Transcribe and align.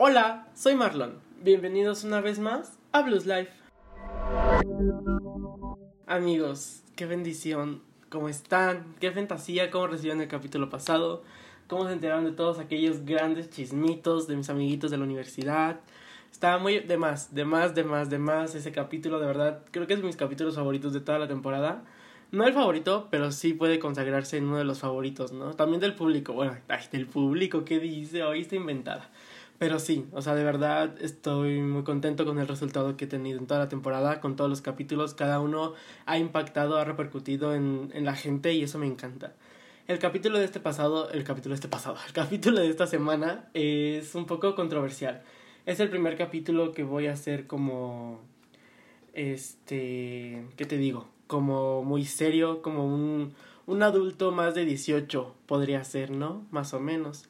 Hola, 0.00 0.46
soy 0.54 0.76
Marlon. 0.76 1.14
Bienvenidos 1.42 2.04
una 2.04 2.20
vez 2.20 2.38
más 2.38 2.78
a 2.92 3.02
Blues 3.02 3.26
Life. 3.26 3.50
Amigos, 6.06 6.84
qué 6.94 7.04
bendición. 7.04 7.82
¿Cómo 8.08 8.28
están? 8.28 8.94
Qué 9.00 9.10
fantasía, 9.10 9.72
cómo 9.72 9.88
recibieron 9.88 10.22
el 10.22 10.28
capítulo 10.28 10.70
pasado. 10.70 11.24
Cómo 11.66 11.84
se 11.88 11.94
enteraron 11.94 12.24
de 12.24 12.30
todos 12.30 12.60
aquellos 12.60 13.04
grandes 13.04 13.50
chismitos 13.50 14.28
de 14.28 14.36
mis 14.36 14.48
amiguitos 14.50 14.92
de 14.92 14.98
la 14.98 15.02
universidad. 15.02 15.80
Estaba 16.30 16.58
muy 16.58 16.78
de 16.78 16.96
más, 16.96 17.34
de 17.34 17.44
más, 17.44 17.74
de 17.74 17.82
más, 17.82 18.08
de 18.08 18.20
más 18.20 18.54
ese 18.54 18.70
capítulo, 18.70 19.18
de 19.18 19.26
verdad. 19.26 19.64
Creo 19.72 19.88
que 19.88 19.94
es 19.94 20.00
de 20.00 20.06
mis 20.06 20.16
capítulos 20.16 20.54
favoritos 20.54 20.92
de 20.92 21.00
toda 21.00 21.18
la 21.18 21.26
temporada. 21.26 21.82
No 22.30 22.46
el 22.46 22.52
favorito, 22.52 23.08
pero 23.10 23.32
sí 23.32 23.52
puede 23.52 23.80
consagrarse 23.80 24.36
en 24.36 24.44
uno 24.44 24.58
de 24.58 24.64
los 24.64 24.78
favoritos, 24.78 25.32
¿no? 25.32 25.54
También 25.54 25.80
del 25.80 25.94
público. 25.94 26.34
Bueno, 26.34 26.56
ay, 26.68 26.84
del 26.92 27.06
público, 27.06 27.64
¿qué 27.64 27.80
dice? 27.80 28.22
Hoy 28.22 28.42
está 28.42 28.54
inventada. 28.54 29.10
Pero 29.58 29.80
sí, 29.80 30.06
o 30.12 30.22
sea, 30.22 30.34
de 30.36 30.44
verdad 30.44 30.94
estoy 31.00 31.60
muy 31.60 31.82
contento 31.82 32.24
con 32.24 32.38
el 32.38 32.46
resultado 32.46 32.96
que 32.96 33.06
he 33.06 33.08
tenido 33.08 33.38
en 33.38 33.46
toda 33.48 33.58
la 33.58 33.68
temporada, 33.68 34.20
con 34.20 34.36
todos 34.36 34.48
los 34.48 34.60
capítulos. 34.60 35.14
Cada 35.14 35.40
uno 35.40 35.74
ha 36.06 36.16
impactado, 36.18 36.76
ha 36.76 36.84
repercutido 36.84 37.54
en, 37.54 37.90
en 37.92 38.04
la 38.04 38.14
gente 38.14 38.52
y 38.52 38.62
eso 38.62 38.78
me 38.78 38.86
encanta. 38.86 39.34
El 39.88 39.98
capítulo 39.98 40.38
de 40.38 40.44
este 40.44 40.60
pasado, 40.60 41.10
el 41.10 41.24
capítulo 41.24 41.54
de 41.54 41.56
este 41.56 41.68
pasado, 41.68 41.96
el 42.06 42.12
capítulo 42.12 42.60
de 42.60 42.68
esta 42.68 42.86
semana 42.86 43.48
es 43.54 44.14
un 44.14 44.26
poco 44.26 44.54
controversial. 44.54 45.22
Es 45.66 45.80
el 45.80 45.90
primer 45.90 46.16
capítulo 46.16 46.72
que 46.72 46.82
voy 46.82 47.08
a 47.08 47.12
hacer 47.14 47.46
como, 47.46 48.20
este, 49.12 50.44
¿qué 50.56 50.64
te 50.66 50.78
digo? 50.78 51.08
Como 51.26 51.82
muy 51.82 52.04
serio, 52.04 52.62
como 52.62 52.86
un, 52.86 53.34
un 53.66 53.82
adulto 53.82 54.30
más 54.30 54.54
de 54.54 54.64
18 54.64 55.34
podría 55.46 55.82
ser, 55.84 56.10
¿no? 56.10 56.46
Más 56.50 56.74
o 56.74 56.80
menos. 56.80 57.27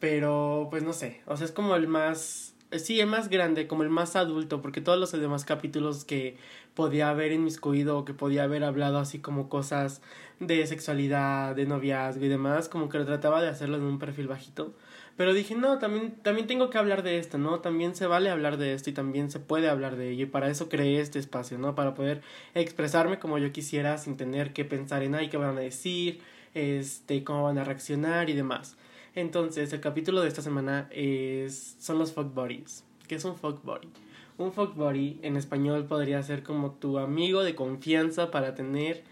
Pero, 0.00 0.68
pues 0.70 0.82
no 0.82 0.92
sé, 0.92 1.22
o 1.26 1.36
sea, 1.36 1.46
es 1.46 1.52
como 1.52 1.74
el 1.74 1.88
más, 1.88 2.54
sí, 2.72 3.00
el 3.00 3.06
más 3.06 3.28
grande, 3.28 3.66
como 3.66 3.82
el 3.82 3.90
más 3.90 4.16
adulto, 4.16 4.60
porque 4.60 4.80
todos 4.80 4.98
los 4.98 5.12
demás 5.12 5.44
capítulos 5.44 6.04
que 6.04 6.36
podía 6.74 7.08
haber 7.08 7.32
inmiscuido 7.32 7.98
o 7.98 8.04
que 8.04 8.12
podía 8.14 8.44
haber 8.44 8.62
hablado 8.64 8.98
así 8.98 9.18
como 9.18 9.48
cosas 9.48 10.02
de 10.40 10.66
sexualidad, 10.66 11.56
de 11.56 11.66
noviazgo 11.66 12.24
y 12.24 12.28
demás, 12.28 12.68
como 12.68 12.88
que 12.88 12.98
lo 12.98 13.06
trataba 13.06 13.40
de 13.40 13.48
hacerlo 13.48 13.76
en 13.76 13.84
un 13.84 13.98
perfil 13.98 14.28
bajito. 14.28 14.74
Pero 15.16 15.32
dije, 15.32 15.54
no, 15.54 15.78
también, 15.78 16.12
también 16.22 16.46
tengo 16.46 16.68
que 16.68 16.76
hablar 16.76 17.02
de 17.02 17.18
esto, 17.18 17.38
¿no? 17.38 17.60
También 17.60 17.94
se 17.94 18.06
vale 18.06 18.28
hablar 18.28 18.58
de 18.58 18.74
esto 18.74 18.90
y 18.90 18.92
también 18.92 19.30
se 19.30 19.40
puede 19.40 19.70
hablar 19.70 19.96
de 19.96 20.10
ello. 20.10 20.24
Y 20.24 20.28
para 20.28 20.50
eso 20.50 20.68
creé 20.68 21.00
este 21.00 21.18
espacio, 21.18 21.56
¿no? 21.58 21.74
Para 21.74 21.94
poder 21.94 22.20
expresarme 22.54 23.18
como 23.18 23.38
yo 23.38 23.50
quisiera 23.50 23.96
sin 23.96 24.18
tener 24.18 24.52
que 24.52 24.66
pensar 24.66 25.02
en, 25.02 25.14
ay, 25.14 25.30
qué 25.30 25.38
van 25.38 25.56
a 25.56 25.60
decir, 25.60 26.20
este, 26.52 27.24
cómo 27.24 27.44
van 27.44 27.56
a 27.56 27.64
reaccionar 27.64 28.28
y 28.28 28.34
demás. 28.34 28.76
Entonces, 29.16 29.72
el 29.72 29.80
capítulo 29.80 30.20
de 30.20 30.28
esta 30.28 30.42
semana 30.42 30.88
es, 30.90 31.76
son 31.80 31.98
los 31.98 32.12
fuck 32.12 32.34
buddies. 32.34 32.84
¿Qué 33.08 33.14
es 33.14 33.24
un 33.24 33.34
fuck 33.34 33.64
buddy? 33.64 33.88
Un 34.36 34.52
fuck 34.52 34.76
buddy 34.76 35.18
en 35.22 35.38
español 35.38 35.86
podría 35.86 36.22
ser 36.22 36.42
como 36.42 36.72
tu 36.72 36.98
amigo 36.98 37.42
de 37.42 37.54
confianza 37.54 38.30
para 38.30 38.54
tener 38.54 39.04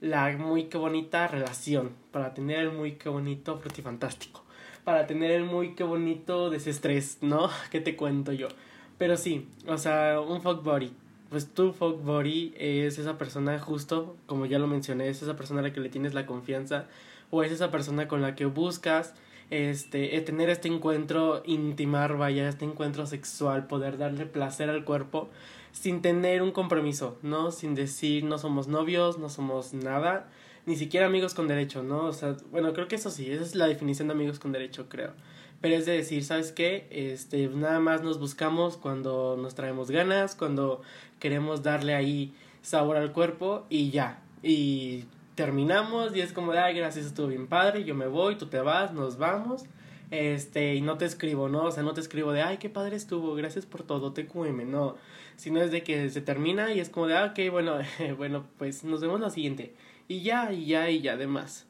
la 0.00 0.34
muy 0.38 0.64
que 0.64 0.78
bonita 0.78 1.28
relación, 1.28 1.90
para 2.10 2.32
tener 2.32 2.60
el 2.60 2.72
muy 2.72 2.92
que 2.92 3.10
bonito 3.10 3.58
frutifantástico, 3.58 4.42
para 4.82 5.06
tener 5.06 5.32
el 5.32 5.44
muy 5.44 5.74
que 5.74 5.84
bonito 5.84 6.48
desestrés, 6.48 7.18
¿no? 7.20 7.50
¿Qué 7.70 7.82
te 7.82 7.96
cuento 7.96 8.32
yo? 8.32 8.48
Pero 8.96 9.18
sí, 9.18 9.46
o 9.66 9.76
sea, 9.76 10.22
un 10.22 10.40
fuck 10.40 10.64
buddy. 10.64 10.90
Pues 11.28 11.52
tu 11.52 11.74
fuck 11.74 12.02
buddy 12.02 12.54
es 12.56 12.98
esa 12.98 13.18
persona 13.18 13.58
justo, 13.58 14.16
como 14.24 14.46
ya 14.46 14.58
lo 14.58 14.66
mencioné, 14.66 15.10
es 15.10 15.20
esa 15.20 15.36
persona 15.36 15.60
a 15.60 15.64
la 15.64 15.72
que 15.74 15.80
le 15.80 15.90
tienes 15.90 16.14
la 16.14 16.24
confianza 16.24 16.86
o 17.30 17.42
es 17.42 17.52
esa 17.52 17.70
persona 17.70 18.08
con 18.08 18.22
la 18.22 18.34
que 18.34 18.46
buscas 18.46 19.12
este, 19.50 20.16
eh, 20.16 20.20
tener 20.20 20.48
este 20.48 20.68
encuentro 20.68 21.42
intimar, 21.44 22.16
vaya, 22.16 22.48
este 22.48 22.64
encuentro 22.64 23.06
sexual, 23.06 23.66
poder 23.66 23.98
darle 23.98 24.26
placer 24.26 24.70
al 24.70 24.84
cuerpo 24.84 25.28
sin 25.72 26.02
tener 26.02 26.42
un 26.42 26.52
compromiso, 26.52 27.18
¿no? 27.22 27.50
Sin 27.50 27.74
decir 27.74 28.24
no 28.24 28.38
somos 28.38 28.68
novios, 28.68 29.18
no 29.18 29.28
somos 29.28 29.74
nada, 29.74 30.28
ni 30.66 30.76
siquiera 30.76 31.06
amigos 31.06 31.34
con 31.34 31.48
derecho, 31.48 31.82
¿no? 31.82 32.06
O 32.06 32.12
sea, 32.12 32.36
bueno, 32.50 32.72
creo 32.72 32.88
que 32.88 32.96
eso 32.96 33.10
sí, 33.10 33.30
esa 33.30 33.42
es 33.42 33.54
la 33.54 33.66
definición 33.66 34.08
de 34.08 34.14
amigos 34.14 34.38
con 34.38 34.52
derecho, 34.52 34.88
creo. 34.88 35.12
Pero 35.60 35.76
es 35.76 35.84
de 35.86 35.92
decir, 35.92 36.24
¿sabes 36.24 36.52
qué? 36.52 36.86
Este, 36.90 37.48
nada 37.48 37.80
más 37.80 38.02
nos 38.02 38.18
buscamos 38.18 38.76
cuando 38.76 39.36
nos 39.36 39.54
traemos 39.54 39.90
ganas, 39.90 40.34
cuando 40.34 40.80
queremos 41.18 41.62
darle 41.62 41.94
ahí 41.94 42.34
sabor 42.62 42.96
al 42.96 43.12
cuerpo 43.12 43.66
y 43.68 43.90
ya. 43.90 44.22
Y 44.42 45.04
terminamos 45.34 46.14
y 46.14 46.20
es 46.20 46.32
como 46.32 46.52
de, 46.52 46.58
ay, 46.58 46.74
gracias, 46.74 47.06
estuvo 47.06 47.28
bien 47.28 47.46
padre, 47.46 47.84
yo 47.84 47.94
me 47.94 48.06
voy, 48.06 48.36
tú 48.36 48.46
te 48.46 48.60
vas, 48.60 48.92
nos 48.92 49.18
vamos. 49.18 49.64
Este, 50.10 50.74
y 50.74 50.80
no 50.80 50.98
te 50.98 51.04
escribo, 51.04 51.48
¿no? 51.48 51.64
O 51.64 51.70
sea, 51.70 51.84
no 51.84 51.94
te 51.94 52.00
escribo 52.00 52.32
de, 52.32 52.42
ay, 52.42 52.58
qué 52.58 52.68
padre 52.68 52.96
estuvo, 52.96 53.34
gracias 53.34 53.64
por 53.64 53.84
todo, 53.84 54.12
te 54.12 54.26
cueme, 54.26 54.64
no. 54.64 54.96
Sino 55.36 55.62
es 55.62 55.70
de 55.70 55.82
que 55.82 56.10
se 56.10 56.20
termina 56.20 56.72
y 56.72 56.80
es 56.80 56.88
como 56.90 57.06
de, 57.06 57.16
ah, 57.16 57.32
ok, 57.32 57.50
bueno, 57.50 57.78
bueno, 58.16 58.44
pues 58.58 58.84
nos 58.84 59.00
vemos 59.00 59.20
la 59.20 59.30
siguiente. 59.30 59.74
Y 60.08 60.22
ya, 60.22 60.52
y 60.52 60.66
ya, 60.66 60.90
y 60.90 61.00
ya, 61.00 61.12
además. 61.12 61.66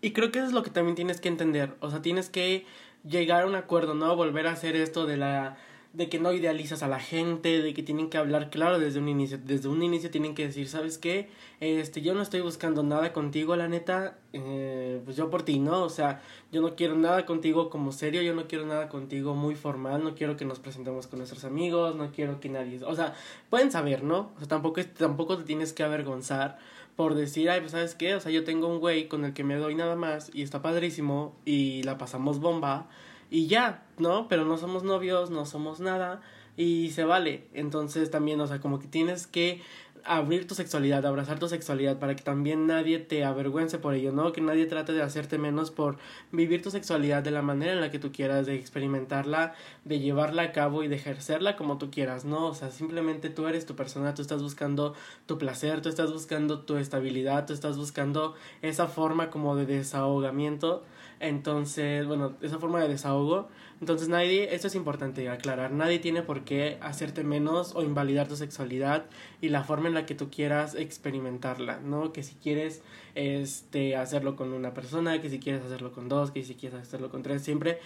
Y 0.00 0.10
creo 0.10 0.32
que 0.32 0.40
eso 0.40 0.48
es 0.48 0.52
lo 0.52 0.62
que 0.62 0.70
también 0.70 0.96
tienes 0.96 1.20
que 1.20 1.28
entender. 1.28 1.74
O 1.80 1.90
sea, 1.90 2.02
tienes 2.02 2.28
que 2.28 2.66
llegar 3.08 3.44
a 3.44 3.46
un 3.46 3.54
acuerdo, 3.54 3.94
¿no? 3.94 4.14
Volver 4.16 4.48
a 4.48 4.52
hacer 4.52 4.76
esto 4.76 5.06
de 5.06 5.16
la 5.16 5.56
de 5.94 6.08
que 6.08 6.18
no 6.18 6.32
idealizas 6.32 6.82
a 6.82 6.88
la 6.88 6.98
gente, 6.98 7.62
de 7.62 7.72
que 7.72 7.84
tienen 7.84 8.10
que 8.10 8.18
hablar 8.18 8.50
claro 8.50 8.80
desde 8.80 8.98
un 8.98 9.08
inicio, 9.08 9.38
desde 9.38 9.68
un 9.68 9.80
inicio 9.80 10.10
tienen 10.10 10.34
que 10.34 10.46
decir, 10.46 10.68
¿sabes 10.68 10.98
qué? 10.98 11.28
Este, 11.60 12.02
yo 12.02 12.14
no 12.14 12.22
estoy 12.22 12.40
buscando 12.40 12.82
nada 12.82 13.12
contigo, 13.12 13.54
la 13.54 13.68
neta, 13.68 14.18
eh, 14.32 15.00
pues 15.04 15.16
yo 15.16 15.30
por 15.30 15.44
ti, 15.44 15.60
¿no? 15.60 15.84
O 15.84 15.88
sea, 15.88 16.20
yo 16.50 16.60
no 16.62 16.74
quiero 16.74 16.96
nada 16.96 17.24
contigo 17.26 17.70
como 17.70 17.92
serio, 17.92 18.22
yo 18.22 18.34
no 18.34 18.48
quiero 18.48 18.66
nada 18.66 18.88
contigo 18.88 19.36
muy 19.36 19.54
formal, 19.54 20.02
no 20.02 20.16
quiero 20.16 20.36
que 20.36 20.44
nos 20.44 20.58
presentemos 20.58 21.06
con 21.06 21.20
nuestros 21.20 21.44
amigos, 21.44 21.94
no 21.94 22.10
quiero 22.10 22.40
que 22.40 22.48
nadie, 22.48 22.80
o 22.84 22.94
sea, 22.96 23.14
pueden 23.48 23.70
saber, 23.70 24.02
¿no? 24.02 24.32
O 24.34 24.38
sea, 24.40 24.48
tampoco, 24.48 24.84
tampoco 24.84 25.38
te 25.38 25.44
tienes 25.44 25.72
que 25.72 25.84
avergonzar 25.84 26.58
por 26.96 27.14
decir, 27.14 27.50
ay, 27.50 27.60
pues 27.60 27.72
sabes 27.72 27.94
qué, 27.94 28.16
o 28.16 28.20
sea, 28.20 28.32
yo 28.32 28.42
tengo 28.42 28.66
un 28.66 28.80
güey 28.80 29.08
con 29.08 29.24
el 29.24 29.32
que 29.32 29.44
me 29.44 29.56
doy 29.56 29.76
nada 29.76 29.94
más 29.94 30.30
y 30.34 30.42
está 30.42 30.60
padrísimo 30.60 31.36
y 31.44 31.84
la 31.84 31.98
pasamos 31.98 32.40
bomba 32.40 32.88
y 33.34 33.48
ya, 33.48 33.82
¿no? 33.98 34.28
Pero 34.28 34.44
no 34.44 34.56
somos 34.58 34.84
novios, 34.84 35.30
no 35.30 35.44
somos 35.44 35.80
nada 35.80 36.20
y 36.56 36.90
se 36.90 37.04
vale. 37.04 37.48
Entonces 37.52 38.08
también, 38.08 38.40
o 38.40 38.46
sea, 38.46 38.60
como 38.60 38.78
que 38.78 38.86
tienes 38.86 39.26
que 39.26 39.60
abrir 40.04 40.46
tu 40.46 40.54
sexualidad, 40.54 41.04
abrazar 41.06 41.38
tu 41.38 41.48
sexualidad 41.48 41.98
para 41.98 42.14
que 42.14 42.22
también 42.22 42.66
nadie 42.66 42.98
te 42.98 43.24
avergüence 43.24 43.78
por 43.78 43.94
ello, 43.94 44.12
¿no? 44.12 44.32
Que 44.32 44.40
nadie 44.40 44.66
trate 44.66 44.92
de 44.92 45.02
hacerte 45.02 45.38
menos 45.38 45.70
por 45.70 45.96
vivir 46.32 46.62
tu 46.62 46.70
sexualidad 46.70 47.22
de 47.22 47.30
la 47.30 47.42
manera 47.42 47.72
en 47.72 47.80
la 47.80 47.90
que 47.90 47.98
tú 47.98 48.12
quieras, 48.12 48.46
de 48.46 48.54
experimentarla, 48.54 49.54
de 49.84 50.00
llevarla 50.00 50.42
a 50.42 50.52
cabo 50.52 50.82
y 50.82 50.88
de 50.88 50.96
ejercerla 50.96 51.56
como 51.56 51.78
tú 51.78 51.90
quieras, 51.90 52.24
¿no? 52.24 52.46
O 52.46 52.54
sea, 52.54 52.70
simplemente 52.70 53.30
tú 53.30 53.46
eres 53.46 53.66
tu 53.66 53.74
persona, 53.76 54.14
tú 54.14 54.22
estás 54.22 54.42
buscando 54.42 54.94
tu 55.26 55.38
placer, 55.38 55.80
tú 55.80 55.88
estás 55.88 56.12
buscando 56.12 56.60
tu 56.60 56.76
estabilidad, 56.76 57.46
tú 57.46 57.52
estás 57.52 57.76
buscando 57.76 58.34
esa 58.62 58.86
forma 58.86 59.30
como 59.30 59.56
de 59.56 59.66
desahogamiento 59.66 60.84
entonces, 61.20 62.06
bueno, 62.06 62.34
esa 62.42 62.58
forma 62.58 62.80
de 62.80 62.88
desahogo. 62.88 63.48
Entonces 63.84 64.08
nadie, 64.08 64.54
esto 64.54 64.68
es 64.68 64.74
importante 64.76 65.28
aclarar, 65.28 65.70
nadie 65.70 65.98
tiene 65.98 66.22
por 66.22 66.44
qué 66.44 66.78
hacerte 66.80 67.22
menos 67.22 67.76
o 67.76 67.82
invalidar 67.82 68.26
tu 68.26 68.34
sexualidad 68.34 69.04
y 69.42 69.50
la 69.50 69.62
forma 69.62 69.88
en 69.88 69.94
la 69.94 70.06
que 70.06 70.14
tú 70.14 70.30
quieras 70.30 70.74
experimentarla, 70.74 71.80
¿no? 71.80 72.10
Que 72.10 72.22
si 72.22 72.34
quieres 72.34 72.80
este 73.14 73.94
hacerlo 73.94 74.36
con 74.36 74.54
una 74.54 74.72
persona, 74.72 75.20
que 75.20 75.28
si 75.28 75.38
quieres 75.38 75.62
hacerlo 75.66 75.92
con 75.92 76.08
dos, 76.08 76.30
que 76.30 76.42
si 76.44 76.54
quieres 76.54 76.80
hacerlo 76.80 77.10
con 77.10 77.22
tres, 77.22 77.42
siempre 77.42 77.78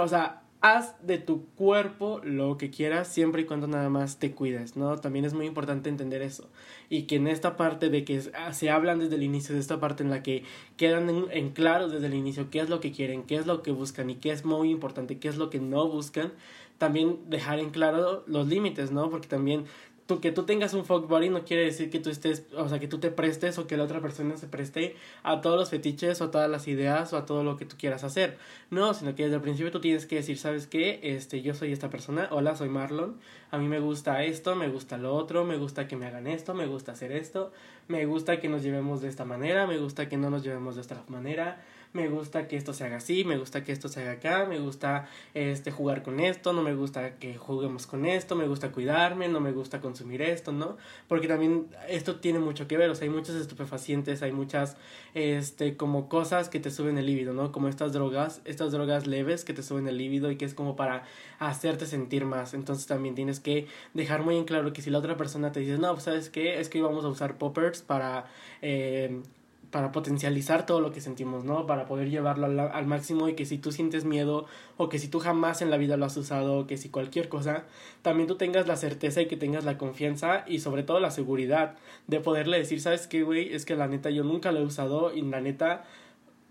o 0.00 0.08
sea, 0.08 0.42
haz 0.60 0.94
de 1.06 1.18
tu 1.18 1.46
cuerpo 1.54 2.20
lo 2.24 2.56
que 2.58 2.70
quieras 2.70 3.08
siempre 3.08 3.42
y 3.42 3.44
cuando 3.44 3.68
nada 3.68 3.88
más 3.88 4.18
te 4.18 4.32
cuides, 4.32 4.76
¿no? 4.76 4.96
También 4.96 5.24
es 5.24 5.32
muy 5.32 5.46
importante 5.46 5.88
entender 5.88 6.20
eso. 6.22 6.48
Y 6.88 7.02
que 7.02 7.16
en 7.16 7.28
esta 7.28 7.56
parte 7.56 7.90
de 7.90 8.04
que 8.04 8.20
ah, 8.34 8.52
se 8.52 8.70
hablan 8.70 8.98
desde 8.98 9.14
el 9.14 9.22
inicio, 9.22 9.54
de 9.54 9.60
esta 9.60 9.78
parte 9.78 10.02
en 10.02 10.10
la 10.10 10.22
que 10.22 10.42
quedan 10.76 11.08
en, 11.10 11.26
en 11.30 11.50
claro 11.50 11.88
desde 11.88 12.06
el 12.06 12.14
inicio 12.14 12.50
qué 12.50 12.60
es 12.60 12.68
lo 12.68 12.80
que 12.80 12.90
quieren, 12.90 13.22
qué 13.22 13.36
es 13.36 13.46
lo 13.46 13.62
que 13.62 13.70
buscan 13.70 14.10
y 14.10 14.16
qué 14.16 14.32
es 14.32 14.44
muy 14.44 14.70
importante, 14.70 15.18
qué 15.18 15.28
es 15.28 15.36
lo 15.36 15.48
que 15.48 15.60
no 15.60 15.88
buscan, 15.88 16.32
también 16.78 17.18
dejar 17.28 17.60
en 17.60 17.70
claro 17.70 18.24
los 18.26 18.48
límites, 18.48 18.90
¿no? 18.90 19.10
Porque 19.10 19.28
también 19.28 19.64
tú, 20.08 20.20
que 20.20 20.32
tú 20.32 20.44
tengas 20.44 20.72
un 20.72 20.86
fuck 20.86 21.06
body 21.06 21.28
no 21.28 21.44
quiere 21.44 21.64
decir 21.64 21.90
que 21.90 22.00
tú 22.00 22.08
estés, 22.08 22.46
o 22.56 22.66
sea, 22.68 22.80
que 22.80 22.88
tú 22.88 22.98
te 22.98 23.10
prestes 23.10 23.58
o 23.58 23.66
que 23.66 23.76
la 23.76 23.84
otra 23.84 24.00
persona 24.00 24.38
se 24.38 24.48
preste 24.48 24.96
a 25.22 25.42
todos 25.42 25.58
los 25.58 25.68
fetiches 25.68 26.20
o 26.22 26.24
a 26.24 26.30
todas 26.30 26.50
las 26.50 26.66
ideas 26.66 27.12
o 27.12 27.18
a 27.18 27.26
todo 27.26 27.44
lo 27.44 27.56
que 27.58 27.66
tú 27.66 27.76
quieras 27.78 28.04
hacer. 28.04 28.38
No, 28.70 28.94
sino 28.94 29.14
que 29.14 29.24
desde 29.24 29.36
el 29.36 29.42
principio 29.42 29.70
tú 29.70 29.80
tienes 29.80 30.06
que 30.06 30.16
decir, 30.16 30.38
¿sabes 30.38 30.66
qué? 30.66 30.98
Este, 31.02 31.42
yo 31.42 31.54
soy 31.54 31.72
esta 31.72 31.90
persona, 31.90 32.28
hola, 32.32 32.56
soy 32.56 32.70
Marlon, 32.70 33.18
a 33.50 33.58
mí 33.58 33.68
me 33.68 33.80
gusta 33.80 34.24
esto, 34.24 34.56
me 34.56 34.68
gusta 34.68 34.96
lo 34.96 35.14
otro, 35.14 35.44
me 35.44 35.58
gusta 35.58 35.86
que 35.86 35.96
me 35.96 36.06
hagan 36.06 36.26
esto, 36.26 36.54
me 36.54 36.66
gusta 36.66 36.92
hacer 36.92 37.12
esto, 37.12 37.52
me 37.86 38.06
gusta 38.06 38.40
que 38.40 38.48
nos 38.48 38.62
llevemos 38.62 39.02
de 39.02 39.08
esta 39.08 39.26
manera, 39.26 39.66
me 39.66 39.76
gusta 39.76 40.08
que 40.08 40.16
no 40.16 40.30
nos 40.30 40.42
llevemos 40.42 40.74
de 40.76 40.80
esta 40.80 41.04
manera, 41.08 41.62
me 41.92 42.08
gusta 42.08 42.48
que 42.48 42.56
esto 42.56 42.72
se 42.72 42.84
haga 42.84 42.96
así, 42.96 43.24
me 43.24 43.38
gusta 43.38 43.64
que 43.64 43.72
esto 43.72 43.88
se 43.88 44.02
haga 44.02 44.12
acá, 44.12 44.46
me 44.46 44.58
gusta 44.58 45.08
este 45.34 45.70
jugar 45.70 46.02
con 46.02 46.20
esto, 46.20 46.52
no 46.52 46.62
me 46.62 46.74
gusta 46.74 47.16
que 47.16 47.36
juguemos 47.36 47.86
con 47.86 48.06
esto, 48.06 48.36
me 48.36 48.46
gusta 48.46 48.72
cuidarme, 48.72 49.28
no 49.28 49.40
me 49.40 49.52
gusta 49.52 49.80
consumir 49.80 50.22
esto, 50.22 50.52
¿no? 50.52 50.76
Porque 51.08 51.28
también 51.28 51.66
esto 51.88 52.16
tiene 52.16 52.38
mucho 52.38 52.68
que 52.68 52.76
ver, 52.76 52.90
o 52.90 52.94
sea, 52.94 53.04
hay 53.04 53.14
muchos 53.14 53.36
estupefacientes, 53.36 54.22
hay 54.22 54.32
muchas 54.32 54.76
este 55.14 55.76
como 55.76 56.08
cosas 56.08 56.48
que 56.48 56.60
te 56.60 56.70
suben 56.70 56.98
el 56.98 57.06
líbido, 57.06 57.32
¿no? 57.32 57.52
Como 57.52 57.68
estas 57.68 57.92
drogas, 57.92 58.42
estas 58.44 58.72
drogas 58.72 59.06
leves 59.06 59.44
que 59.44 59.54
te 59.54 59.62
suben 59.62 59.88
el 59.88 59.98
líbido 59.98 60.30
y 60.30 60.36
que 60.36 60.44
es 60.44 60.54
como 60.54 60.76
para 60.76 61.04
hacerte 61.38 61.86
sentir 61.86 62.24
más. 62.24 62.54
Entonces 62.54 62.86
también 62.86 63.14
tienes 63.14 63.40
que 63.40 63.66
dejar 63.94 64.22
muy 64.22 64.36
en 64.36 64.44
claro 64.44 64.72
que 64.72 64.82
si 64.82 64.90
la 64.90 64.98
otra 64.98 65.16
persona 65.16 65.52
te 65.52 65.60
dice, 65.60 65.78
"No, 65.78 65.92
pues, 65.92 66.04
¿sabes 66.04 66.30
qué? 66.30 66.60
Es 66.60 66.68
que 66.68 66.78
íbamos 66.78 67.04
a 67.04 67.08
usar 67.08 67.38
poppers 67.38 67.82
para 67.82 68.26
eh, 68.62 69.22
para 69.70 69.92
potencializar 69.92 70.66
todo 70.66 70.80
lo 70.80 70.92
que 70.92 71.00
sentimos, 71.00 71.44
¿no? 71.44 71.66
Para 71.66 71.86
poder 71.86 72.08
llevarlo 72.10 72.46
al, 72.46 72.86
máximo 72.86 73.28
y 73.28 73.34
que 73.34 73.44
si 73.44 73.58
tú 73.58 73.70
sientes 73.72 74.04
miedo 74.04 74.46
o 74.76 74.88
que 74.88 74.98
si 74.98 75.08
tú 75.08 75.18
jamás 75.20 75.60
en 75.60 75.70
la 75.70 75.76
vida 75.76 75.96
lo 75.96 76.06
has 76.06 76.16
usado 76.16 76.58
o 76.58 76.66
que 76.66 76.76
si 76.76 76.88
cualquier 76.88 77.28
cosa, 77.28 77.64
también 78.02 78.26
tú 78.26 78.36
tengas 78.36 78.66
la 78.66 78.76
certeza 78.76 79.20
y 79.20 79.26
que 79.26 79.36
tengas 79.36 79.64
la 79.64 79.76
confianza 79.76 80.44
y 80.46 80.60
sobre 80.60 80.82
todo 80.82 81.00
la 81.00 81.10
seguridad 81.10 81.76
de 82.06 82.20
poderle 82.20 82.58
decir, 82.58 82.80
¿sabes 82.80 83.06
qué, 83.06 83.22
güey? 83.22 83.52
Es 83.52 83.66
que 83.66 83.76
la 83.76 83.88
neta 83.88 84.10
yo 84.10 84.24
nunca 84.24 84.52
lo 84.52 84.60
he 84.60 84.64
usado 84.64 85.14
y 85.14 85.22
la 85.22 85.40
neta... 85.40 85.84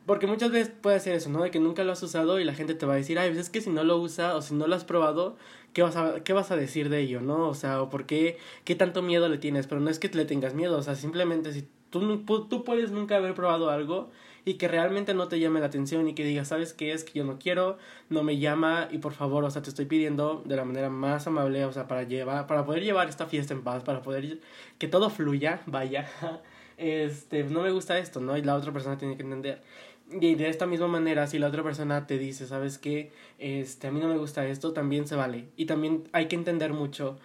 Porque 0.05 0.25
muchas 0.25 0.51
veces 0.51 0.73
puede 0.81 1.01
ser 1.01 1.15
eso, 1.15 1.29
¿no? 1.29 1.43
De 1.43 1.51
que 1.51 1.59
nunca 1.59 1.83
lo 1.83 1.91
has 1.91 2.01
usado 2.01 2.39
y 2.39 2.45
la 2.45 2.53
gente 2.53 2.75
te 2.75 2.85
va 2.85 2.93
a 2.93 2.95
decir, 2.95 3.19
ay, 3.19 3.29
pues 3.29 3.41
es 3.41 3.49
que 3.49 3.59
si 3.59 3.69
no 3.69 3.83
lo 3.83 3.97
usa 3.97 4.37
o 4.37 4.41
si 4.41 4.53
no 4.53 4.65
lo 4.65 4.73
has 4.73 4.85
probado, 4.85 5.35
¿qué 5.73 5.81
vas 5.81 5.97
a, 5.97 6.21
qué 6.23 6.31
vas 6.31 6.49
a 6.49 6.55
decir 6.55 6.87
de 6.87 7.01
ello, 7.01 7.19
no? 7.19 7.49
O 7.49 7.53
sea, 7.53 7.81
o 7.81 7.89
por 7.89 8.05
qué, 8.05 8.37
qué 8.63 8.75
tanto 8.75 9.01
miedo 9.01 9.27
le 9.27 9.37
tienes, 9.37 9.67
pero 9.67 9.81
no 9.81 9.89
es 9.89 9.99
que 9.99 10.07
le 10.07 10.23
tengas 10.23 10.53
miedo, 10.53 10.77
o 10.77 10.81
sea, 10.81 10.95
simplemente 10.95 11.51
si 11.51 11.67
Tú, 11.99 12.63
puedes 12.63 12.91
nunca 12.91 13.17
haber 13.17 13.33
probado 13.33 13.69
algo 13.69 14.09
y 14.45 14.55
que 14.55 14.67
realmente 14.67 15.13
no 15.13 15.27
te 15.27 15.39
llame 15.39 15.59
la 15.59 15.65
atención 15.65 16.07
y 16.07 16.13
que 16.13 16.23
digas, 16.23 16.47
¿sabes 16.47 16.73
qué 16.73 16.93
es? 16.93 17.03
Que 17.03 17.19
yo 17.19 17.25
no 17.25 17.37
quiero, 17.37 17.77
no 18.09 18.23
me 18.23 18.37
llama 18.37 18.87
y 18.91 18.99
por 18.99 19.13
favor, 19.13 19.43
o 19.43 19.51
sea, 19.51 19.61
te 19.61 19.69
estoy 19.69 19.85
pidiendo 19.85 20.41
de 20.45 20.55
la 20.55 20.63
manera 20.63 20.89
más 20.89 21.27
amable, 21.27 21.65
o 21.65 21.73
sea, 21.73 21.87
para 21.87 22.03
llevar, 22.03 22.47
para 22.47 22.65
poder 22.65 22.83
llevar 22.83 23.09
esta 23.09 23.25
fiesta 23.25 23.53
en 23.53 23.63
paz, 23.63 23.83
para 23.83 24.01
poder 24.01 24.39
que 24.77 24.87
todo 24.87 25.09
fluya, 25.09 25.61
vaya, 25.65 26.07
este, 26.77 27.43
no 27.43 27.61
me 27.61 27.71
gusta 27.71 27.97
esto, 27.97 28.21
¿no? 28.21 28.37
Y 28.37 28.41
la 28.41 28.55
otra 28.55 28.71
persona 28.71 28.97
tiene 28.97 29.17
que 29.17 29.23
entender. 29.23 29.61
Y 30.09 30.35
de 30.35 30.47
esta 30.47 30.65
misma 30.65 30.87
manera, 30.87 31.27
si 31.27 31.37
la 31.37 31.47
otra 31.47 31.63
persona 31.63 32.07
te 32.07 32.17
dice, 32.17 32.47
¿sabes 32.47 32.77
qué? 32.77 33.11
Este, 33.39 33.87
a 33.87 33.91
mí 33.91 33.99
no 33.99 34.07
me 34.07 34.17
gusta 34.17 34.47
esto, 34.47 34.71
también 34.71 35.05
se 35.05 35.15
vale. 35.15 35.49
Y 35.57 35.65
también 35.65 36.07
hay 36.13 36.27
que 36.27 36.35
entender 36.37 36.71
mucho 36.71 37.17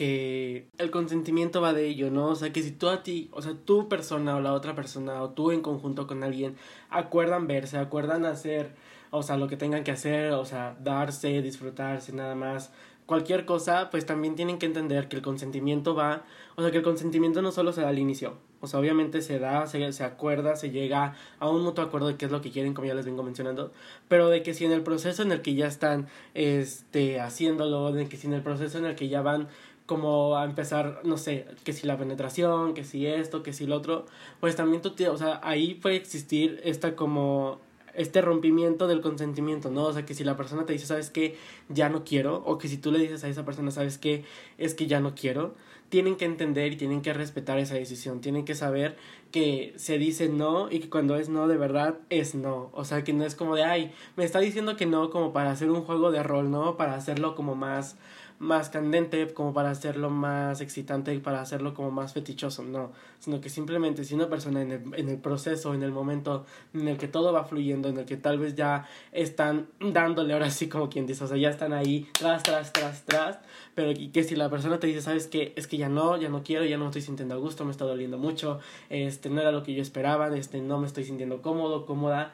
que 0.00 0.70
el 0.78 0.90
consentimiento 0.90 1.60
va 1.60 1.74
de 1.74 1.86
ello, 1.86 2.10
¿no? 2.10 2.28
O 2.28 2.34
sea, 2.34 2.54
que 2.54 2.62
si 2.62 2.70
tú 2.70 2.88
a 2.88 3.02
ti, 3.02 3.28
o 3.32 3.42
sea, 3.42 3.52
tu 3.52 3.86
persona 3.86 4.34
o 4.34 4.40
la 4.40 4.54
otra 4.54 4.74
persona 4.74 5.22
o 5.22 5.28
tú 5.28 5.50
en 5.50 5.60
conjunto 5.60 6.06
con 6.06 6.24
alguien 6.24 6.56
acuerdan 6.88 7.46
verse, 7.46 7.76
acuerdan 7.76 8.24
hacer, 8.24 8.74
o 9.10 9.22
sea, 9.22 9.36
lo 9.36 9.46
que 9.46 9.58
tengan 9.58 9.84
que 9.84 9.90
hacer, 9.90 10.32
o 10.32 10.46
sea, 10.46 10.74
darse, 10.82 11.42
disfrutarse, 11.42 12.14
nada 12.14 12.34
más, 12.34 12.72
cualquier 13.04 13.44
cosa, 13.44 13.90
pues 13.90 14.06
también 14.06 14.36
tienen 14.36 14.58
que 14.58 14.64
entender 14.64 15.08
que 15.08 15.16
el 15.16 15.22
consentimiento 15.22 15.94
va, 15.94 16.22
o 16.56 16.62
sea, 16.62 16.70
que 16.70 16.78
el 16.78 16.84
consentimiento 16.84 17.42
no 17.42 17.52
solo 17.52 17.74
se 17.74 17.82
da 17.82 17.88
al 17.88 17.98
inicio, 17.98 18.38
o 18.60 18.66
sea, 18.66 18.78
obviamente 18.78 19.20
se 19.20 19.38
da, 19.38 19.66
se, 19.66 19.92
se 19.92 20.04
acuerda, 20.04 20.54
se 20.54 20.70
llega 20.70 21.14
a 21.38 21.50
un 21.50 21.62
mutuo 21.62 21.82
acuerdo 21.82 22.06
de 22.08 22.16
qué 22.16 22.26
es 22.26 22.30
lo 22.30 22.40
que 22.40 22.50
quieren, 22.50 22.72
como 22.72 22.86
ya 22.86 22.94
les 22.94 23.06
vengo 23.06 23.22
mencionando, 23.22 23.72
pero 24.08 24.28
de 24.28 24.42
que 24.42 24.54
si 24.54 24.64
en 24.64 24.72
el 24.72 24.82
proceso 24.82 25.22
en 25.22 25.32
el 25.32 25.42
que 25.42 25.54
ya 25.54 25.66
están 25.66 26.08
este, 26.34 27.20
haciéndolo, 27.20 27.90
de 27.92 28.08
que 28.08 28.16
si 28.16 28.26
en 28.26 28.34
el 28.34 28.42
proceso 28.42 28.78
en 28.78 28.84
el 28.84 28.94
que 28.94 29.08
ya 29.08 29.22
van 29.22 29.48
como 29.90 30.36
a 30.36 30.44
empezar, 30.44 31.00
no 31.02 31.18
sé, 31.18 31.46
que 31.64 31.72
si 31.72 31.84
la 31.84 31.98
penetración, 31.98 32.74
que 32.74 32.84
si 32.84 33.08
esto, 33.08 33.42
que 33.42 33.52
si 33.52 33.66
lo 33.66 33.74
otro, 33.74 34.06
pues 34.38 34.54
también 34.54 34.82
tú, 34.82 34.94
o 35.10 35.16
sea, 35.16 35.40
ahí 35.42 35.74
puede 35.74 35.96
existir 35.96 36.60
esta 36.62 36.94
como 36.94 37.58
este 37.96 38.20
rompimiento 38.20 38.86
del 38.86 39.00
consentimiento, 39.00 39.68
¿no? 39.68 39.86
O 39.86 39.92
sea, 39.92 40.06
que 40.06 40.14
si 40.14 40.22
la 40.22 40.36
persona 40.36 40.64
te 40.64 40.74
dice, 40.74 40.86
¿sabes 40.86 41.10
qué? 41.10 41.34
Ya 41.68 41.88
no 41.88 42.04
quiero, 42.04 42.36
o 42.46 42.56
que 42.56 42.68
si 42.68 42.76
tú 42.76 42.92
le 42.92 43.00
dices 43.00 43.24
a 43.24 43.28
esa 43.28 43.44
persona, 43.44 43.72
¿sabes 43.72 43.98
qué? 43.98 44.22
Es 44.58 44.74
que 44.74 44.86
ya 44.86 45.00
no 45.00 45.16
quiero, 45.16 45.56
tienen 45.88 46.14
que 46.14 46.24
entender 46.24 46.74
y 46.74 46.76
tienen 46.76 47.02
que 47.02 47.12
respetar 47.12 47.58
esa 47.58 47.74
decisión, 47.74 48.20
tienen 48.20 48.44
que 48.44 48.54
saber 48.54 48.96
que 49.32 49.72
se 49.74 49.98
dice 49.98 50.28
no 50.28 50.70
y 50.70 50.78
que 50.78 50.88
cuando 50.88 51.16
es 51.16 51.28
no 51.28 51.48
de 51.48 51.56
verdad 51.56 51.96
es 52.10 52.36
no, 52.36 52.70
o 52.74 52.84
sea, 52.84 53.02
que 53.02 53.12
no 53.12 53.24
es 53.24 53.34
como 53.34 53.56
de, 53.56 53.64
ay, 53.64 53.92
me 54.14 54.22
está 54.22 54.38
diciendo 54.38 54.76
que 54.76 54.86
no 54.86 55.10
como 55.10 55.32
para 55.32 55.50
hacer 55.50 55.68
un 55.68 55.82
juego 55.82 56.12
de 56.12 56.22
rol, 56.22 56.48
¿no? 56.48 56.76
Para 56.76 56.94
hacerlo 56.94 57.34
como 57.34 57.56
más 57.56 57.96
más 58.40 58.70
candente, 58.70 59.32
como 59.34 59.52
para 59.52 59.70
hacerlo 59.70 60.08
más 60.08 60.62
excitante, 60.62 61.16
para 61.20 61.42
hacerlo 61.42 61.74
como 61.74 61.90
más 61.90 62.14
fetichoso, 62.14 62.64
no, 62.64 62.90
sino 63.18 63.38
que 63.38 63.50
simplemente 63.50 64.02
si 64.02 64.14
una 64.14 64.30
persona 64.30 64.62
en 64.62 64.72
el, 64.72 64.82
en 64.96 65.10
el 65.10 65.18
proceso, 65.18 65.74
en 65.74 65.82
el 65.82 65.92
momento 65.92 66.46
en 66.72 66.88
el 66.88 66.96
que 66.96 67.06
todo 67.06 67.34
va 67.34 67.44
fluyendo, 67.44 67.90
en 67.90 67.98
el 67.98 68.06
que 68.06 68.16
tal 68.16 68.38
vez 68.38 68.54
ya 68.54 68.88
están 69.12 69.68
dándole 69.78 70.32
ahora 70.32 70.50
sí 70.50 70.70
como 70.70 70.88
quien 70.88 71.06
dice, 71.06 71.22
o 71.24 71.26
sea, 71.26 71.36
ya 71.36 71.50
están 71.50 71.74
ahí 71.74 72.08
tras, 72.18 72.42
tras, 72.42 72.72
tras, 72.72 73.04
tras, 73.04 73.38
pero 73.74 73.92
que 74.10 74.24
si 74.24 74.34
la 74.36 74.48
persona 74.48 74.80
te 74.80 74.86
dice, 74.86 75.02
sabes 75.02 75.26
que 75.26 75.52
es 75.54 75.66
que 75.66 75.76
ya 75.76 75.90
no, 75.90 76.16
ya 76.16 76.30
no 76.30 76.42
quiero, 76.42 76.64
ya 76.64 76.78
no 76.78 76.84
me 76.84 76.88
estoy 76.88 77.02
sintiendo 77.02 77.34
a 77.34 77.38
gusto, 77.38 77.66
me 77.66 77.72
está 77.72 77.84
doliendo 77.84 78.16
mucho, 78.16 78.58
este, 78.88 79.28
no 79.28 79.42
era 79.42 79.52
lo 79.52 79.62
que 79.62 79.74
yo 79.74 79.82
esperaba, 79.82 80.34
este, 80.34 80.62
no 80.62 80.78
me 80.78 80.86
estoy 80.86 81.04
sintiendo 81.04 81.42
cómodo, 81.42 81.84
cómoda, 81.84 82.32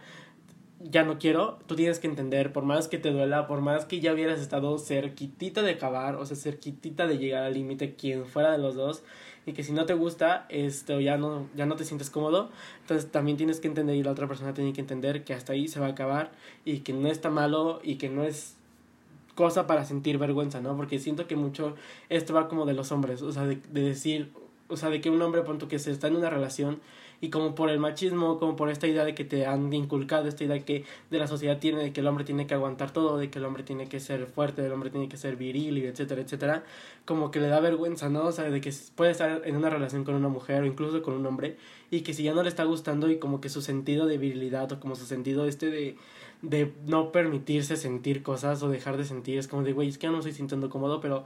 ya 0.90 1.04
no 1.04 1.18
quiero, 1.18 1.58
tú 1.66 1.76
tienes 1.76 1.98
que 1.98 2.06
entender, 2.06 2.52
por 2.52 2.64
más 2.64 2.88
que 2.88 2.98
te 2.98 3.10
duela, 3.10 3.46
por 3.46 3.60
más 3.60 3.84
que 3.84 4.00
ya 4.00 4.12
hubieras 4.12 4.40
estado 4.40 4.78
cerquitita 4.78 5.62
de 5.62 5.72
acabar, 5.72 6.16
o 6.16 6.26
sea, 6.26 6.36
cerquitita 6.36 7.06
de 7.06 7.18
llegar 7.18 7.44
al 7.44 7.54
límite, 7.54 7.94
quien 7.94 8.26
fuera 8.26 8.52
de 8.52 8.58
los 8.58 8.74
dos, 8.74 9.02
y 9.46 9.52
que 9.52 9.62
si 9.62 9.72
no 9.72 9.86
te 9.86 9.94
gusta, 9.94 10.46
esto 10.48 11.00
ya 11.00 11.16
no, 11.16 11.48
ya 11.54 11.66
no 11.66 11.76
te 11.76 11.84
sientes 11.84 12.10
cómodo, 12.10 12.50
entonces 12.80 13.10
también 13.10 13.36
tienes 13.36 13.60
que 13.60 13.68
entender 13.68 13.96
y 13.96 14.02
la 14.02 14.10
otra 14.10 14.26
persona 14.26 14.54
tiene 14.54 14.72
que 14.72 14.80
entender 14.80 15.24
que 15.24 15.34
hasta 15.34 15.52
ahí 15.52 15.68
se 15.68 15.80
va 15.80 15.86
a 15.86 15.90
acabar 15.90 16.32
y 16.64 16.80
que 16.80 16.92
no 16.92 17.08
está 17.08 17.30
malo 17.30 17.80
y 17.82 17.96
que 17.96 18.08
no 18.08 18.24
es 18.24 18.56
cosa 19.34 19.66
para 19.66 19.84
sentir 19.84 20.18
vergüenza, 20.18 20.60
¿no? 20.60 20.76
Porque 20.76 20.98
siento 20.98 21.26
que 21.26 21.36
mucho 21.36 21.76
esto 22.08 22.34
va 22.34 22.48
como 22.48 22.66
de 22.66 22.74
los 22.74 22.90
hombres, 22.90 23.22
o 23.22 23.30
sea, 23.32 23.44
de, 23.44 23.56
de 23.70 23.82
decir, 23.82 24.32
o 24.68 24.76
sea, 24.76 24.90
de 24.90 25.00
que 25.00 25.10
un 25.10 25.20
hombre, 25.22 25.42
punto 25.42 25.68
que 25.68 25.78
se 25.78 25.90
está 25.90 26.08
en 26.08 26.16
una 26.16 26.30
relación 26.30 26.80
y 27.20 27.30
como 27.30 27.54
por 27.54 27.70
el 27.70 27.78
machismo, 27.78 28.38
como 28.38 28.56
por 28.56 28.68
esta 28.68 28.86
idea 28.86 29.04
de 29.04 29.14
que 29.14 29.24
te 29.24 29.46
han 29.46 29.72
inculcado, 29.72 30.28
esta 30.28 30.44
idea 30.44 30.58
que 30.60 30.84
de 31.10 31.18
la 31.18 31.26
sociedad 31.26 31.58
tiene 31.58 31.80
de 31.80 31.92
que 31.92 32.00
el 32.00 32.06
hombre 32.06 32.24
tiene 32.24 32.46
que 32.46 32.54
aguantar 32.54 32.90
todo, 32.90 33.16
de 33.16 33.30
que 33.30 33.38
el 33.38 33.44
hombre 33.44 33.62
tiene 33.62 33.88
que 33.88 34.00
ser 34.00 34.26
fuerte, 34.26 34.64
el 34.64 34.72
hombre 34.72 34.90
tiene 34.90 35.08
que 35.08 35.16
ser 35.16 35.36
viril 35.36 35.78
y 35.78 35.86
etcétera, 35.86 36.20
etcétera, 36.20 36.64
como 37.04 37.30
que 37.30 37.40
le 37.40 37.48
da 37.48 37.60
vergüenza, 37.60 38.08
¿no? 38.08 38.26
O 38.26 38.32
sea, 38.32 38.50
de 38.50 38.60
que 38.60 38.72
puede 38.94 39.12
estar 39.12 39.42
en 39.44 39.56
una 39.56 39.70
relación 39.70 40.04
con 40.04 40.14
una 40.14 40.28
mujer 40.28 40.62
o 40.62 40.66
incluso 40.66 41.02
con 41.02 41.14
un 41.14 41.24
hombre 41.26 41.56
y 41.90 42.00
que 42.00 42.12
si 42.12 42.22
ya 42.22 42.34
no 42.34 42.42
le 42.42 42.48
está 42.48 42.64
gustando 42.64 43.10
y 43.10 43.18
como 43.18 43.40
que 43.40 43.48
su 43.48 43.62
sentido 43.62 44.06
de 44.06 44.18
virilidad 44.18 44.70
o 44.72 44.80
como 44.80 44.96
su 44.96 45.06
sentido 45.06 45.46
este 45.46 45.70
de 45.70 45.96
de 46.42 46.74
no 46.86 47.12
permitirse 47.12 47.76
sentir 47.76 48.22
cosas 48.22 48.62
o 48.62 48.68
dejar 48.68 48.96
de 48.96 49.04
sentir. 49.04 49.38
Es 49.38 49.48
como 49.48 49.62
de, 49.62 49.72
güey, 49.72 49.88
es 49.88 49.98
que 49.98 50.06
ya 50.06 50.10
no 50.10 50.18
estoy 50.18 50.32
sintiendo 50.32 50.70
cómodo, 50.70 51.00
pero 51.00 51.24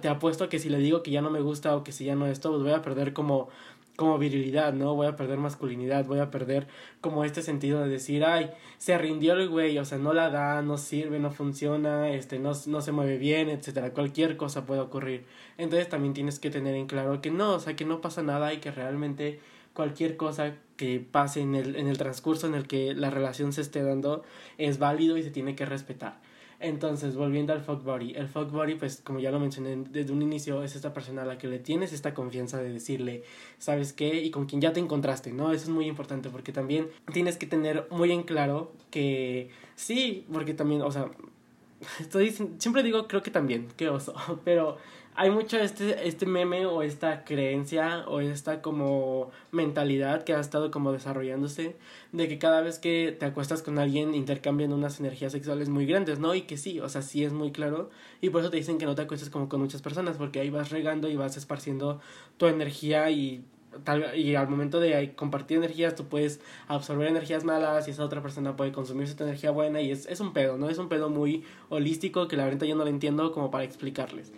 te 0.00 0.08
apuesto 0.08 0.48
que 0.48 0.58
si 0.58 0.68
le 0.68 0.78
digo 0.78 1.02
que 1.02 1.10
ya 1.10 1.22
no 1.22 1.30
me 1.30 1.40
gusta 1.40 1.76
o 1.76 1.84
que 1.84 1.92
si 1.92 2.04
ya 2.04 2.14
no 2.14 2.26
esto, 2.26 2.50
pues 2.50 2.62
voy 2.62 2.72
a 2.72 2.82
perder 2.82 3.12
como 3.12 3.48
como 3.96 4.18
virilidad, 4.18 4.72
¿no? 4.72 4.94
Voy 4.94 5.06
a 5.06 5.16
perder 5.16 5.38
masculinidad, 5.38 6.06
voy 6.06 6.18
a 6.18 6.30
perder 6.30 6.66
como 7.00 7.24
este 7.24 7.42
sentido 7.42 7.82
de 7.82 7.88
decir, 7.88 8.24
ay, 8.24 8.50
se 8.78 8.96
rindió 8.98 9.34
el 9.34 9.48
güey, 9.48 9.78
o 9.78 9.84
sea, 9.84 9.98
no 9.98 10.12
la 10.12 10.30
da, 10.30 10.62
no 10.62 10.78
sirve, 10.78 11.18
no 11.18 11.30
funciona, 11.30 12.08
este, 12.10 12.38
no, 12.38 12.52
no 12.66 12.80
se 12.80 12.92
mueve 12.92 13.18
bien, 13.18 13.48
etcétera, 13.50 13.92
cualquier 13.92 14.36
cosa 14.36 14.66
puede 14.66 14.80
ocurrir. 14.80 15.24
Entonces 15.58 15.88
también 15.88 16.14
tienes 16.14 16.38
que 16.38 16.50
tener 16.50 16.74
en 16.74 16.86
claro 16.86 17.20
que 17.20 17.30
no, 17.30 17.52
o 17.54 17.60
sea, 17.60 17.76
que 17.76 17.84
no 17.84 18.00
pasa 18.00 18.22
nada 18.22 18.52
y 18.54 18.58
que 18.58 18.70
realmente 18.70 19.40
cualquier 19.74 20.16
cosa 20.16 20.54
que 20.82 20.98
pase 20.98 21.40
en 21.40 21.54
el, 21.54 21.76
en 21.76 21.86
el 21.86 21.96
transcurso 21.96 22.48
en 22.48 22.56
el 22.56 22.66
que 22.66 22.92
la 22.92 23.08
relación 23.08 23.52
se 23.52 23.60
esté 23.60 23.84
dando 23.84 24.24
es 24.58 24.80
válido 24.80 25.16
y 25.16 25.22
se 25.22 25.30
tiene 25.30 25.54
que 25.54 25.64
respetar. 25.64 26.20
Entonces, 26.58 27.14
volviendo 27.14 27.52
al 27.52 27.60
fuck 27.60 27.84
body, 27.84 28.14
el 28.16 28.26
fuck 28.26 28.50
body, 28.50 28.74
pues 28.74 29.00
como 29.00 29.20
ya 29.20 29.30
lo 29.30 29.38
mencioné 29.38 29.76
desde 29.90 30.12
un 30.12 30.22
inicio, 30.22 30.64
es 30.64 30.74
esta 30.74 30.92
persona 30.92 31.22
a 31.22 31.24
la 31.24 31.38
que 31.38 31.46
le 31.46 31.60
tienes 31.60 31.92
esta 31.92 32.14
confianza 32.14 32.60
de 32.60 32.72
decirle, 32.72 33.22
¿sabes 33.58 33.92
qué? 33.92 34.24
Y 34.24 34.32
con 34.32 34.46
quien 34.46 34.60
ya 34.60 34.72
te 34.72 34.80
encontraste, 34.80 35.32
¿no? 35.32 35.52
Eso 35.52 35.66
es 35.66 35.68
muy 35.68 35.86
importante 35.86 36.30
porque 36.30 36.50
también 36.50 36.88
tienes 37.12 37.36
que 37.36 37.46
tener 37.46 37.86
muy 37.92 38.10
en 38.10 38.24
claro 38.24 38.72
que 38.90 39.50
sí, 39.76 40.26
porque 40.32 40.52
también, 40.52 40.82
o 40.82 40.90
sea, 40.90 41.12
estoy, 42.00 42.34
siempre 42.58 42.82
digo 42.82 43.06
creo 43.06 43.22
que 43.22 43.30
también, 43.30 43.68
qué 43.76 43.88
oso, 43.88 44.14
pero 44.44 44.78
hay 45.14 45.30
mucho 45.30 45.58
este, 45.58 46.08
este 46.08 46.24
meme 46.24 46.64
o 46.66 46.82
esta 46.82 47.24
creencia 47.24 48.04
o 48.08 48.20
esta 48.20 48.62
como 48.62 49.30
mentalidad 49.50 50.24
que 50.24 50.32
ha 50.34 50.40
estado 50.40 50.70
como 50.70 50.92
desarrollándose 50.92 51.76
de 52.12 52.28
que 52.28 52.38
cada 52.38 52.62
vez 52.62 52.78
que 52.78 53.14
te 53.18 53.26
acuestas 53.26 53.62
con 53.62 53.78
alguien 53.78 54.14
intercambian 54.14 54.72
unas 54.72 55.00
energías 55.00 55.32
sexuales 55.32 55.68
muy 55.68 55.84
grandes, 55.86 56.18
¿no? 56.18 56.34
Y 56.34 56.42
que 56.42 56.56
sí, 56.56 56.80
o 56.80 56.88
sea, 56.88 57.02
sí 57.02 57.24
es 57.24 57.32
muy 57.32 57.52
claro 57.52 57.90
y 58.20 58.30
por 58.30 58.40
eso 58.40 58.50
te 58.50 58.56
dicen 58.56 58.78
que 58.78 58.86
no 58.86 58.94
te 58.94 59.02
acuestes 59.02 59.28
como 59.28 59.48
con 59.48 59.60
muchas 59.60 59.82
personas 59.82 60.16
porque 60.16 60.40
ahí 60.40 60.50
vas 60.50 60.70
regando 60.70 61.08
y 61.08 61.16
vas 61.16 61.36
esparciendo 61.36 62.00
tu 62.38 62.46
energía 62.46 63.10
y 63.10 63.44
tal, 63.84 64.16
y 64.16 64.34
al 64.34 64.48
momento 64.48 64.80
de 64.80 65.14
compartir 65.14 65.58
energías 65.58 65.94
tú 65.94 66.04
puedes 66.06 66.40
absorber 66.68 67.08
energías 67.08 67.44
malas 67.44 67.86
y 67.88 67.90
esa 67.90 68.04
otra 68.04 68.22
persona 68.22 68.56
puede 68.56 68.72
consumir 68.72 69.04
esa 69.04 69.24
energía 69.24 69.50
buena 69.50 69.80
y 69.82 69.90
es, 69.90 70.06
es 70.06 70.20
un 70.20 70.32
pedo, 70.32 70.56
¿no? 70.56 70.70
Es 70.70 70.78
un 70.78 70.88
pedo 70.88 71.10
muy 71.10 71.44
holístico 71.68 72.28
que 72.28 72.36
la 72.36 72.46
verdad 72.46 72.66
yo 72.66 72.76
no 72.76 72.84
lo 72.84 72.90
entiendo 72.90 73.32
como 73.32 73.50
para 73.50 73.64
explicarles. 73.64 74.32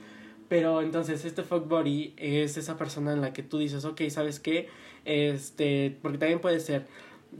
Pero 0.48 0.82
entonces 0.82 1.24
este 1.24 1.42
fuck 1.42 1.66
body 1.66 2.14
es 2.16 2.56
esa 2.56 2.76
persona 2.76 3.12
en 3.12 3.20
la 3.20 3.32
que 3.32 3.42
tú 3.42 3.58
dices, 3.58 3.84
ok, 3.84 4.02
¿sabes 4.08 4.40
qué? 4.40 4.68
Este, 5.04 5.96
porque 6.02 6.18
también 6.18 6.40
puede 6.40 6.60
ser, 6.60 6.86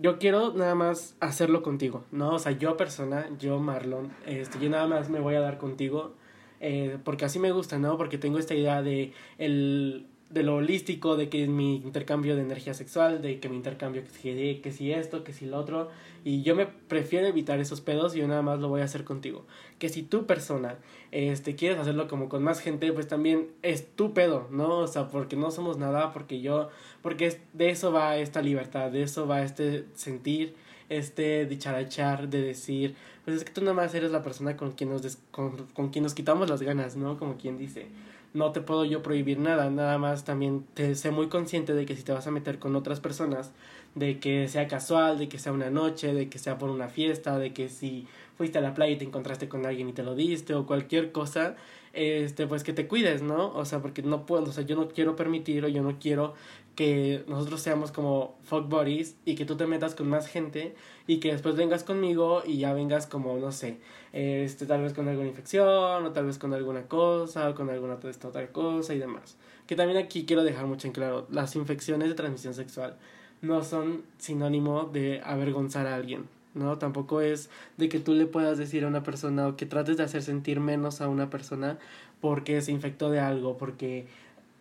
yo 0.01 0.19
quiero 0.19 0.53
nada 0.55 0.75
más 0.75 1.17
hacerlo 1.21 1.63
contigo, 1.63 2.05
¿no? 2.13 2.35
O 2.35 2.39
sea, 2.39 2.53
yo 2.53 2.77
persona, 2.77 3.29
yo 3.39 3.59
Marlon, 3.59 4.13
este, 4.27 4.59
yo 4.59 4.71
nada 4.71 4.87
más 4.87 5.11
me 5.11 5.21
voy 5.21 5.35
a 5.35 5.41
dar 5.41 5.59
contigo, 5.59 6.15
eh, 6.61 6.99
porque 7.05 7.25
así 7.25 7.39
me 7.39 7.53
gusta, 7.53 7.79
¿no? 7.79 7.97
Porque 7.97 8.19
tengo 8.19 8.39
esta 8.39 8.55
idea 8.55 8.83
de 8.83 9.13
el 9.39 10.07
de 10.35 10.43
lo 10.43 10.57
holístico, 10.57 11.17
de 11.17 11.29
que 11.29 11.47
mi 11.47 11.77
intercambio 11.77 12.35
de 12.35 12.43
energía 12.43 12.75
sexual, 12.75 13.23
de 13.23 13.39
que 13.39 13.49
mi 13.49 13.57
intercambio 13.57 14.03
que, 14.03 14.61
que 14.61 14.73
si 14.73 14.93
esto, 14.93 15.23
que 15.23 15.33
si 15.33 15.47
lo 15.47 15.57
otro, 15.57 15.91
y 16.25 16.43
yo 16.43 16.57
me 16.57 16.67
prefiero 16.67 17.29
evitar 17.29 17.61
esos 17.61 17.81
pedos 17.81 18.17
y 18.17 18.19
yo 18.19 18.27
nada 18.27 18.43
más 18.43 18.59
lo 18.59 18.69
voy 18.69 18.81
a 18.81 18.85
hacer 18.85 19.05
contigo. 19.05 19.47
Que 19.79 19.89
si 19.89 20.03
tu 20.03 20.27
persona 20.27 20.77
este, 21.13 21.55
quieres 21.55 21.79
hacerlo 21.79 22.09
como 22.09 22.29
con 22.29 22.43
más 22.43 22.59
gente, 22.61 22.93
pues 22.93 23.07
también 23.07 23.53
es 23.63 23.87
tu 23.95 24.13
pedo, 24.13 24.49
¿no? 24.51 24.79
O 24.79 24.89
sea, 24.89 25.09
porque 25.09 25.37
no 25.37 25.53
somos 25.53 25.79
nada, 25.79 26.13
porque 26.13 26.41
yo, 26.41 26.69
porque 27.01 27.41
de 27.53 27.71
eso 27.71 27.93
va 27.93 28.17
esta 28.17 28.43
libertad, 28.43 28.91
de 28.91 29.03
eso 29.03 29.29
va 29.29 29.43
este 29.43 29.85
sentir, 29.95 30.57
este 30.89 31.47
dicharachar, 31.47 32.29
de 32.29 32.43
decir, 32.43 32.97
pues 33.25 33.37
es 33.37 33.45
que 33.45 33.53
tú 33.53 33.61
nada 33.61 33.75
más 33.75 33.95
eres 33.95 34.11
la 34.11 34.25
persona 34.25 34.57
con 34.57 34.73
quien 34.73 34.91
nos, 34.91 35.17
con, 35.31 35.69
con 35.75 35.91
quien 35.91 36.03
nos 36.03 36.15
quitamos 36.15 36.51
las 36.51 36.61
ganas, 36.61 36.97
¿no? 36.97 37.19
Como 37.19 37.37
quien 37.37 37.57
dice 37.57 37.87
no 38.35 38.51
te 38.53 38.61
puedo 38.61 38.85
yo 38.85 39.03
prohibir 39.03 39.39
nada, 39.39 39.71
nada 39.71 39.97
más 39.97 40.25
también 40.25 40.67
te 40.75 40.97
sé 40.97 41.11
muy 41.13 41.29
consciente 41.29 41.73
de 41.73 41.87
que 41.87 41.97
si 41.97 42.03
te 42.03 42.13
vas 42.13 42.27
a 42.27 42.33
meter 42.33 42.59
con 42.59 42.75
otras 42.77 43.01
personas, 43.01 43.53
de 43.95 44.19
que 44.19 44.49
sea 44.49 44.67
casual, 44.67 45.19
de 45.19 45.29
que 45.29 45.39
sea 45.39 45.53
una 45.53 45.71
noche, 45.71 46.13
de 46.13 46.29
que 46.29 46.39
sea 46.39 46.59
por 46.59 46.69
una 46.71 46.89
fiesta, 46.89 47.39
de 47.39 47.53
que 47.55 47.69
si 47.69 48.09
fuiste 48.37 48.59
a 48.59 48.61
la 48.61 48.75
playa 48.75 48.95
y 48.95 48.99
te 48.99 49.05
encontraste 49.05 49.49
con 49.49 49.65
alguien 49.67 49.89
y 49.89 49.93
te 49.93 50.03
lo 50.03 50.17
diste 50.17 50.55
o 50.55 50.67
cualquier 50.67 51.13
cosa, 51.13 51.55
este 51.93 52.49
pues 52.49 52.65
que 52.65 52.73
te 52.73 52.89
cuides, 52.89 53.23
¿no? 53.23 53.55
O 53.55 53.65
sea, 53.65 53.81
porque 53.81 54.03
no 54.03 54.27
puedo, 54.27 54.45
o 54.45 54.53
sea, 54.53 54.65
yo 54.65 54.75
no 54.75 54.89
quiero 54.89 55.15
permitir 55.15 55.65
o 55.65 55.69
yo 55.69 55.83
no 55.83 55.99
quiero 56.01 56.35
que 56.75 57.25
nosotros 57.29 57.61
seamos 57.61 57.93
como 57.93 58.37
fuck 58.43 58.69
buddies 58.69 59.17
y 59.25 59.35
que 59.37 59.45
tú 59.45 59.57
te 59.57 59.67
metas 59.67 59.95
con 59.95 60.09
más 60.09 60.27
gente 60.27 60.75
y 61.07 61.21
que 61.21 61.33
después 61.33 61.57
vengas 61.57 61.85
conmigo 61.85 62.43
y 62.45 62.59
ya 62.59 62.73
vengas 62.73 63.07
como, 63.07 63.37
no 63.39 63.53
sé, 63.53 63.79
este, 64.13 64.67
tal 64.67 64.83
vez 64.83 64.93
con 64.93 65.09
alguna 65.09 65.29
infección 65.29 66.05
o 66.05 66.13
tal 66.13 66.27
vez 66.27 66.39
con 66.39 66.53
alguna 66.53 66.83
cosa 66.83 67.49
o 67.51 67.55
con 67.55 67.71
alguna 67.71 67.95
otra 67.95 68.49
cosa 68.49 68.95
y 68.95 68.99
demás. 68.99 69.37
Que 69.67 69.77
también 69.77 69.99
aquí 69.99 70.25
quiero 70.25 70.43
dejar 70.45 70.67
mucho 70.67 70.87
en 70.87 70.93
claro, 70.93 71.27
las 71.31 71.57
infecciones 71.57 72.09
de 72.09 72.15
transmisión 72.15 72.55
sexual 72.55 72.97
no 73.41 73.63
son 73.63 74.03
sinónimo 74.19 74.85
de 74.85 75.21
avergonzar 75.25 75.87
a 75.87 75.95
alguien, 75.95 76.27
¿no? 76.55 76.79
Tampoco 76.79 77.21
es 77.21 77.51
de 77.77 77.89
que 77.89 78.01
tú 78.01 78.15
le 78.15 78.27
puedas 78.27 78.59
decir 78.59 78.85
a 78.85 78.89
una 78.89 79.03
persona 79.03 79.49
o 79.49 79.57
que 79.57 79.67
trates 79.67 79.97
de 79.97 80.03
hacer 80.03 80.23
sentir 80.23 80.61
menos 80.61 81.01
a 81.01 81.09
una 81.09 81.31
persona 81.31 81.79
porque 82.21 82.63
se 82.63 82.73
infectó 82.73 83.11
de 83.11 83.21
algo, 83.21 83.59
porque 83.59 84.07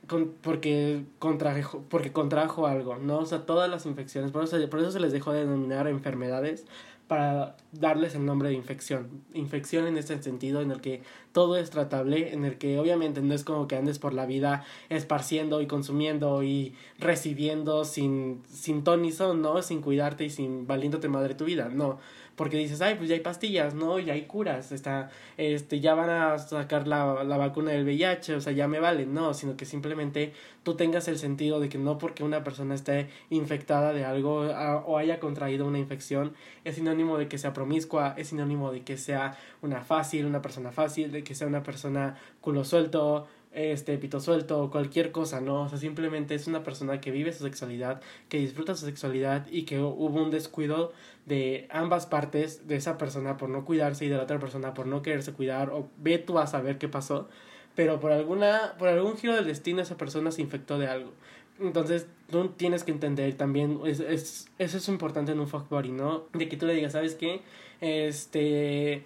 con, 0.07 0.33
porque, 0.41 1.05
contrajo, 1.19 1.83
porque 1.89 2.12
contrajo 2.12 2.67
algo, 2.67 2.98
¿no? 2.98 3.19
O 3.19 3.25
sea, 3.25 3.45
todas 3.45 3.69
las 3.69 3.86
infecciones, 3.86 4.31
por 4.31 4.43
eso, 4.43 4.57
por 4.69 4.79
eso 4.79 4.91
se 4.91 5.00
les 5.00 5.12
dejó 5.12 5.31
de 5.31 5.39
denominar 5.41 5.88
enfermedades 5.88 6.65
para 7.07 7.57
darles 7.74 8.15
el 8.15 8.25
nombre 8.25 8.50
de 8.50 8.55
infección. 8.55 9.22
Infección 9.33 9.88
en 9.88 9.98
este 9.98 10.22
sentido 10.22 10.62
en 10.62 10.72
el 10.72 10.81
que 10.81 11.03
todo 11.31 11.57
es 11.57 11.69
tratable, 11.69 12.33
en 12.33 12.45
el 12.45 12.57
que 12.57 12.79
obviamente 12.79 13.22
no 13.22 13.33
es 13.33 13.43
como 13.43 13.67
que 13.67 13.75
andes 13.75 14.00
por 14.00 14.13
la 14.13 14.25
vida 14.25 14.63
esparciendo 14.89 15.62
y 15.62 15.67
consumiendo 15.67 16.43
y 16.43 16.74
recibiendo 16.98 17.86
sin, 17.86 18.41
sin 18.48 18.83
ton 18.83 19.01
ni 19.01 19.12
son, 19.12 19.41
¿no? 19.41 19.62
Sin 19.62 19.81
cuidarte 19.81 20.25
y 20.25 20.29
sin 20.29 20.65
valiéndote 20.65 21.10
madre 21.10 21.36
tu 21.36 21.45
vida, 21.45 21.69
no 21.69 22.00
porque 22.35 22.57
dices, 22.57 22.81
ay, 22.81 22.95
pues 22.95 23.09
ya 23.09 23.15
hay 23.15 23.21
pastillas, 23.21 23.75
¿no? 23.75 23.99
Ya 23.99 24.13
hay 24.13 24.23
curas, 24.23 24.71
está, 24.71 25.11
este, 25.37 25.79
ya 25.79 25.93
van 25.93 26.09
a 26.09 26.37
sacar 26.39 26.87
la, 26.87 27.23
la 27.23 27.37
vacuna 27.37 27.71
del 27.71 27.83
VIH, 27.83 28.35
o 28.35 28.41
sea, 28.41 28.53
ya 28.53 28.67
me 28.67 28.79
vale, 28.79 29.05
no, 29.05 29.33
sino 29.33 29.55
que 29.55 29.65
simplemente 29.65 30.33
tú 30.63 30.75
tengas 30.75 31.07
el 31.07 31.19
sentido 31.19 31.59
de 31.59 31.69
que 31.69 31.77
no 31.77 31.97
porque 31.97 32.23
una 32.23 32.43
persona 32.43 32.73
esté 32.75 33.09
infectada 33.29 33.93
de 33.93 34.05
algo 34.05 34.47
o 34.85 34.97
haya 34.97 35.19
contraído 35.19 35.67
una 35.67 35.79
infección 35.79 36.33
es 36.63 36.75
sinónimo 36.75 37.17
de 37.17 37.27
que 37.27 37.37
sea 37.37 37.53
promiscua, 37.53 38.13
es 38.17 38.29
sinónimo 38.29 38.71
de 38.71 38.81
que 38.81 38.97
sea 38.97 39.37
una 39.61 39.83
fácil, 39.83 40.25
una 40.25 40.41
persona 40.41 40.71
fácil, 40.71 41.11
de 41.11 41.23
que 41.23 41.35
sea 41.35 41.47
una 41.47 41.63
persona 41.63 42.17
culo 42.41 42.63
suelto, 42.63 43.27
este 43.53 43.98
pito 43.98 44.19
suelto 44.19 44.69
cualquier 44.72 45.12
cosa, 45.12 45.41
¿no? 45.41 45.63
O 45.63 45.69
sea, 45.69 45.77
simplemente 45.77 46.36
es 46.36 46.48
una 46.48 46.63
persona 46.63 47.00
que 47.00 47.12
vive 47.12 47.31
su 47.33 47.43
sexualidad, 47.43 48.01
que 48.29 48.38
disfruta 48.38 48.75
su 48.75 48.86
sexualidad 48.86 49.48
y 49.50 49.63
que 49.63 49.79
hubo 49.79 50.22
un 50.22 50.31
descuido 50.31 50.91
de 51.25 51.67
ambas 51.69 52.05
partes 52.05 52.67
de 52.67 52.75
esa 52.75 52.98
persona 52.98 53.38
por 53.38 53.50
no 53.50 53.65
cuidarse 53.65 54.05
y 54.05 54.10
de 54.10 54.17
la 54.17 54.24
otra 54.24 54.39
persona 54.39 54.74
por 54.74 54.88
no 54.88 55.01
quererse 55.01 55.33
cuidar 55.33 55.69
o 55.69 55.88
ve 55.98 56.17
tú 56.17 56.39
a 56.39 56.48
saber 56.48 56.77
qué 56.77 56.89
pasó, 56.89 57.29
pero 57.75 58.00
por 58.00 58.12
alguna 58.12 58.75
por 58.77 58.89
algún 58.89 59.17
giro 59.17 59.36
del 59.36 59.45
destino 59.45 59.81
esa 59.81 59.98
persona 59.98 60.31
se 60.31 60.41
infectó 60.41 60.79
de 60.79 60.88
algo. 60.88 61.12
Entonces, 61.60 62.07
tú 62.31 62.50
tienes 62.50 62.83
que 62.83 62.91
entender 62.91 63.36
también, 63.36 63.79
es, 63.86 64.00
es, 64.00 64.50
eso 64.57 64.77
es 64.77 64.88
importante 64.89 65.31
en 65.31 65.39
un 65.39 65.48
fuck 65.48 65.69
body, 65.69 65.91
¿no? 65.91 66.25
De 66.33 66.50
que 66.50 66.57
tú 66.57 66.65
le 66.65 66.74
digas, 66.74 66.93
¿sabes 66.93 67.15
qué? 67.15 67.41
Este, 67.79 69.03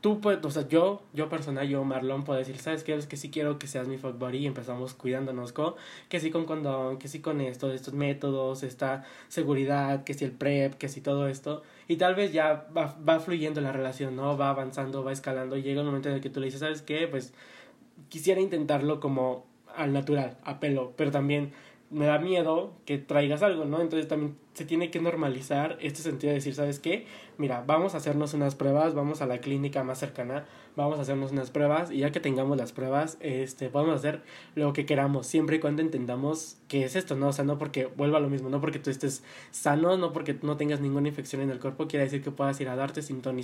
tú 0.00 0.20
puedes, 0.20 0.44
o 0.44 0.50
sea, 0.50 0.68
yo, 0.68 1.02
yo 1.12 1.28
personal, 1.28 1.68
yo 1.68 1.82
Marlon, 1.84 2.24
puedo 2.24 2.38
decir, 2.38 2.58
¿sabes 2.58 2.84
qué? 2.84 2.94
Es 2.94 3.06
que 3.06 3.16
sí 3.16 3.30
quiero 3.30 3.58
que 3.58 3.66
seas 3.66 3.88
mi 3.88 3.98
fuck 3.98 4.18
buddy 4.18 4.38
y 4.38 4.46
empezamos 4.46 4.94
cuidándonos 4.94 5.52
con, 5.52 5.74
que 6.08 6.20
sí 6.20 6.30
con 6.30 6.44
condón, 6.44 6.98
que 6.98 7.08
sí 7.08 7.20
con 7.20 7.40
esto, 7.40 7.72
estos 7.72 7.94
métodos, 7.94 8.62
esta 8.62 9.04
seguridad, 9.28 10.04
que 10.04 10.14
sí 10.14 10.24
el 10.24 10.32
prep, 10.32 10.74
que 10.74 10.88
sí 10.88 11.00
todo 11.00 11.28
esto. 11.28 11.62
Y 11.88 11.96
tal 11.96 12.14
vez 12.14 12.32
ya 12.32 12.68
va, 12.76 12.96
va 13.06 13.20
fluyendo 13.20 13.60
la 13.60 13.72
relación, 13.72 14.14
¿no? 14.16 14.36
Va 14.36 14.50
avanzando, 14.50 15.02
va 15.02 15.12
escalando 15.12 15.56
y 15.56 15.62
llega 15.62 15.80
un 15.80 15.86
momento 15.86 16.08
en 16.08 16.16
el 16.16 16.20
que 16.20 16.30
tú 16.30 16.40
le 16.40 16.46
dices, 16.46 16.60
¿sabes 16.60 16.82
qué? 16.82 17.08
Pues 17.08 17.32
quisiera 18.08 18.40
intentarlo 18.40 19.00
como 19.00 19.46
al 19.74 19.92
natural, 19.92 20.36
a 20.44 20.60
pelo, 20.60 20.92
pero 20.96 21.10
también 21.10 21.52
me 21.90 22.06
da 22.06 22.18
miedo 22.18 22.72
que 22.84 22.98
traigas 22.98 23.42
algo, 23.42 23.64
¿no? 23.64 23.80
Entonces 23.80 24.08
también 24.08 24.36
se 24.52 24.64
tiene 24.64 24.90
que 24.90 25.00
normalizar 25.00 25.78
este 25.80 26.02
sentido 26.02 26.30
de 26.30 26.34
decir, 26.36 26.54
¿sabes 26.54 26.78
qué? 26.78 27.06
Mira, 27.38 27.64
vamos 27.66 27.94
a 27.94 27.98
hacernos 27.98 28.34
unas 28.34 28.54
pruebas, 28.54 28.94
vamos 28.94 29.22
a 29.22 29.26
la 29.26 29.38
clínica 29.38 29.84
más 29.84 29.98
cercana, 29.98 30.46
vamos 30.78 30.98
a 31.00 31.02
hacernos 31.02 31.32
unas 31.32 31.50
pruebas 31.50 31.90
y 31.90 31.98
ya 31.98 32.12
que 32.12 32.20
tengamos 32.20 32.56
las 32.56 32.72
pruebas, 32.72 33.18
este, 33.20 33.68
podemos 33.68 33.96
hacer 33.96 34.22
lo 34.54 34.72
que 34.72 34.86
queramos, 34.86 35.26
siempre 35.26 35.56
y 35.56 35.58
cuando 35.58 35.82
entendamos 35.82 36.56
qué 36.68 36.84
es 36.84 36.94
esto, 36.94 37.16
¿no? 37.16 37.28
O 37.28 37.32
sea, 37.32 37.44
no 37.44 37.58
porque 37.58 37.86
vuelva 37.86 38.18
a 38.18 38.20
lo 38.20 38.30
mismo, 38.30 38.48
no 38.48 38.60
porque 38.60 38.78
tú 38.78 38.88
estés 38.88 39.24
sano, 39.50 39.96
no 39.96 40.12
porque 40.12 40.38
no 40.40 40.56
tengas 40.56 40.80
ninguna 40.80 41.08
infección 41.08 41.42
en 41.42 41.50
el 41.50 41.58
cuerpo, 41.58 41.88
quiere 41.88 42.04
decir 42.04 42.22
que 42.22 42.30
puedas 42.30 42.60
ir 42.60 42.68
a 42.68 42.76
darte 42.76 43.02
sin 43.02 43.22
ton 43.22 43.38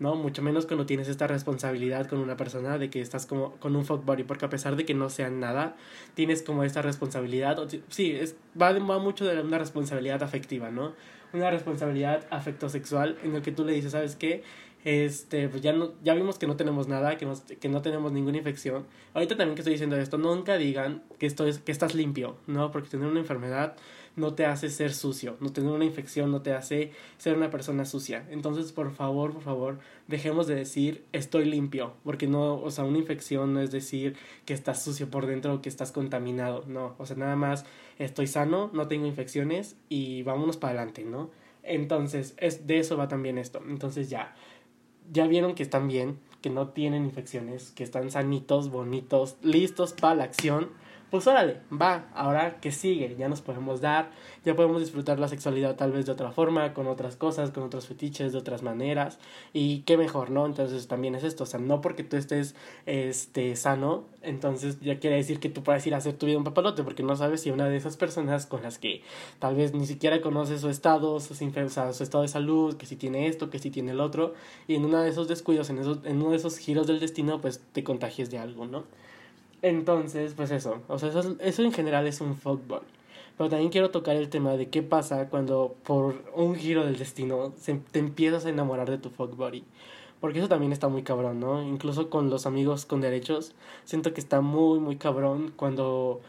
¿no? 0.00 0.16
Mucho 0.16 0.42
menos 0.42 0.66
cuando 0.66 0.84
tienes 0.84 1.08
esta 1.08 1.28
responsabilidad 1.28 2.08
con 2.08 2.18
una 2.18 2.36
persona 2.36 2.76
de 2.76 2.90
que 2.90 3.00
estás 3.00 3.24
como 3.26 3.52
con 3.56 3.76
un 3.76 3.84
fuck 3.84 4.04
body, 4.04 4.24
porque 4.24 4.44
a 4.44 4.50
pesar 4.50 4.74
de 4.74 4.84
que 4.84 4.94
no 4.94 5.10
sea 5.10 5.30
nada, 5.30 5.76
tienes 6.14 6.42
como 6.42 6.64
esta 6.64 6.82
responsabilidad, 6.82 7.56
sí, 7.88 8.10
es, 8.10 8.34
va, 8.60 8.72
va 8.72 8.98
mucho 8.98 9.24
de 9.24 9.40
una 9.40 9.58
responsabilidad 9.58 10.24
afectiva, 10.24 10.72
¿no? 10.72 10.92
Una 11.32 11.50
responsabilidad 11.50 12.26
afectosexual 12.30 13.16
en 13.22 13.36
el 13.36 13.42
que 13.42 13.52
tú 13.52 13.64
le 13.64 13.72
dices, 13.72 13.92
¿sabes 13.92 14.16
qué? 14.16 14.42
Este, 14.84 15.48
pues 15.48 15.62
ya, 15.62 15.72
no, 15.72 15.92
ya 16.02 16.14
vimos 16.14 16.38
que 16.38 16.46
no 16.46 16.56
tenemos 16.56 16.88
nada, 16.88 17.16
que, 17.16 17.26
que 17.58 17.68
no 17.68 17.82
tenemos 17.82 18.12
ninguna 18.12 18.36
infección. 18.38 18.84
Ahorita 19.14 19.36
también 19.36 19.54
que 19.54 19.62
estoy 19.62 19.72
diciendo 19.72 19.96
esto, 19.96 20.18
nunca 20.18 20.56
digan 20.58 21.02
que, 21.18 21.26
esto 21.26 21.46
es, 21.46 21.58
que 21.58 21.72
estás 21.72 21.94
limpio, 21.94 22.36
¿no? 22.46 22.70
Porque 22.70 22.90
tener 22.90 23.08
una 23.08 23.20
enfermedad 23.20 23.76
no 24.16 24.34
te 24.34 24.46
hace 24.46 24.68
ser 24.68 24.92
sucio, 24.92 25.36
no 25.40 25.52
tener 25.52 25.72
una 25.72 25.84
infección 25.84 26.30
no 26.30 26.42
te 26.42 26.52
hace 26.52 26.92
ser 27.18 27.36
una 27.36 27.50
persona 27.50 27.84
sucia. 27.84 28.26
Entonces, 28.30 28.72
por 28.72 28.92
favor, 28.92 29.32
por 29.32 29.42
favor, 29.42 29.78
dejemos 30.06 30.46
de 30.46 30.54
decir 30.54 31.04
estoy 31.12 31.46
limpio, 31.46 31.94
porque 32.04 32.26
no, 32.26 32.56
o 32.56 32.70
sea, 32.70 32.84
una 32.84 32.98
infección 32.98 33.54
no 33.54 33.60
es 33.60 33.70
decir 33.70 34.16
que 34.44 34.54
estás 34.54 34.82
sucio 34.82 35.08
por 35.10 35.26
dentro 35.26 35.54
o 35.54 35.62
que 35.62 35.68
estás 35.68 35.92
contaminado, 35.92 36.64
no, 36.68 36.94
o 36.98 37.06
sea, 37.06 37.16
nada 37.16 37.36
más 37.36 37.64
estoy 37.98 38.26
sano, 38.26 38.70
no 38.72 38.86
tengo 38.86 39.06
infecciones 39.06 39.76
y 39.88 40.22
vámonos 40.22 40.56
para 40.56 40.74
adelante, 40.74 41.04
¿no? 41.04 41.30
Entonces, 41.64 42.34
es, 42.36 42.66
de 42.66 42.78
eso 42.78 42.96
va 42.96 43.08
también 43.08 43.38
esto. 43.38 43.62
Entonces 43.66 44.10
ya, 44.10 44.34
ya 45.12 45.26
vieron 45.26 45.54
que 45.54 45.62
están 45.62 45.88
bien, 45.88 46.18
que 46.40 46.50
no 46.50 46.68
tienen 46.68 47.04
infecciones, 47.04 47.72
que 47.72 47.84
están 47.84 48.10
sanitos, 48.10 48.70
bonitos, 48.70 49.36
listos 49.42 49.92
para 49.92 50.14
la 50.14 50.24
acción 50.24 50.68
pues 51.14 51.28
órale, 51.28 51.58
va, 51.70 52.08
ahora 52.12 52.58
que 52.60 52.72
sigue, 52.72 53.14
ya 53.16 53.28
nos 53.28 53.40
podemos 53.40 53.80
dar, 53.80 54.10
ya 54.44 54.56
podemos 54.56 54.80
disfrutar 54.80 55.20
la 55.20 55.28
sexualidad 55.28 55.76
tal 55.76 55.92
vez 55.92 56.06
de 56.06 56.10
otra 56.10 56.32
forma, 56.32 56.74
con 56.74 56.88
otras 56.88 57.14
cosas, 57.14 57.52
con 57.52 57.62
otros 57.62 57.86
fetiches, 57.86 58.32
de 58.32 58.38
otras 58.38 58.64
maneras, 58.64 59.20
y 59.52 59.82
qué 59.82 59.96
mejor, 59.96 60.30
¿no? 60.30 60.44
Entonces 60.44 60.88
también 60.88 61.14
es 61.14 61.22
esto, 61.22 61.44
o 61.44 61.46
sea, 61.46 61.60
no 61.60 61.80
porque 61.80 62.02
tú 62.02 62.16
estés 62.16 62.56
este, 62.86 63.54
sano, 63.54 64.06
entonces 64.22 64.80
ya 64.80 64.98
quiere 64.98 65.14
decir 65.14 65.38
que 65.38 65.48
tú 65.48 65.62
puedes 65.62 65.86
ir 65.86 65.94
a 65.94 65.98
hacer 65.98 66.14
tu 66.14 66.26
vida 66.26 66.36
un 66.36 66.42
papalote, 66.42 66.82
porque 66.82 67.04
no 67.04 67.14
sabes 67.14 67.42
si 67.42 67.52
una 67.52 67.68
de 67.68 67.76
esas 67.76 67.96
personas 67.96 68.46
con 68.46 68.64
las 68.64 68.78
que 68.78 69.02
tal 69.38 69.54
vez 69.54 69.72
ni 69.72 69.86
siquiera 69.86 70.20
conoces 70.20 70.62
su 70.62 70.68
estado, 70.68 71.20
su, 71.20 71.34
o 71.34 71.68
sea, 71.68 71.92
su 71.92 72.02
estado 72.02 72.22
de 72.22 72.28
salud, 72.28 72.76
que 72.76 72.86
si 72.86 72.96
tiene 72.96 73.28
esto, 73.28 73.50
que 73.50 73.60
si 73.60 73.70
tiene 73.70 73.92
el 73.92 74.00
otro, 74.00 74.34
y 74.66 74.74
en 74.74 74.84
uno 74.84 75.00
de 75.00 75.10
esos 75.10 75.28
descuidos, 75.28 75.70
en, 75.70 75.78
esos, 75.78 76.04
en 76.04 76.16
uno 76.16 76.30
de 76.30 76.38
esos 76.38 76.58
giros 76.58 76.88
del 76.88 76.98
destino, 76.98 77.40
pues 77.40 77.62
te 77.72 77.84
contagies 77.84 78.32
de 78.32 78.38
algo, 78.38 78.66
¿no? 78.66 78.82
Entonces, 79.64 80.34
pues 80.34 80.50
eso, 80.50 80.82
o 80.88 80.98
sea, 80.98 81.08
eso, 81.08 81.36
eso 81.40 81.62
en 81.62 81.72
general 81.72 82.06
es 82.06 82.20
un 82.20 82.36
fútbol. 82.36 82.82
Pero 83.38 83.48
también 83.48 83.70
quiero 83.70 83.90
tocar 83.90 84.14
el 84.14 84.28
tema 84.28 84.58
de 84.58 84.68
qué 84.68 84.82
pasa 84.82 85.30
cuando 85.30 85.74
por 85.84 86.22
un 86.34 86.54
giro 86.54 86.84
del 86.84 86.98
destino 86.98 87.54
te 87.90 87.98
empiezas 87.98 88.44
a 88.44 88.50
enamorar 88.50 88.90
de 88.90 88.98
tu 88.98 89.08
fuck 89.08 89.34
body. 89.34 89.64
Porque 90.20 90.38
eso 90.38 90.48
también 90.48 90.70
está 90.70 90.88
muy 90.88 91.02
cabrón, 91.02 91.40
¿no? 91.40 91.62
Incluso 91.62 92.10
con 92.10 92.28
los 92.28 92.44
amigos 92.44 92.84
con 92.84 93.00
derechos, 93.00 93.54
siento 93.84 94.12
que 94.12 94.20
está 94.20 94.42
muy, 94.42 94.80
muy 94.80 94.96
cabrón 94.96 95.54
cuando 95.56 96.20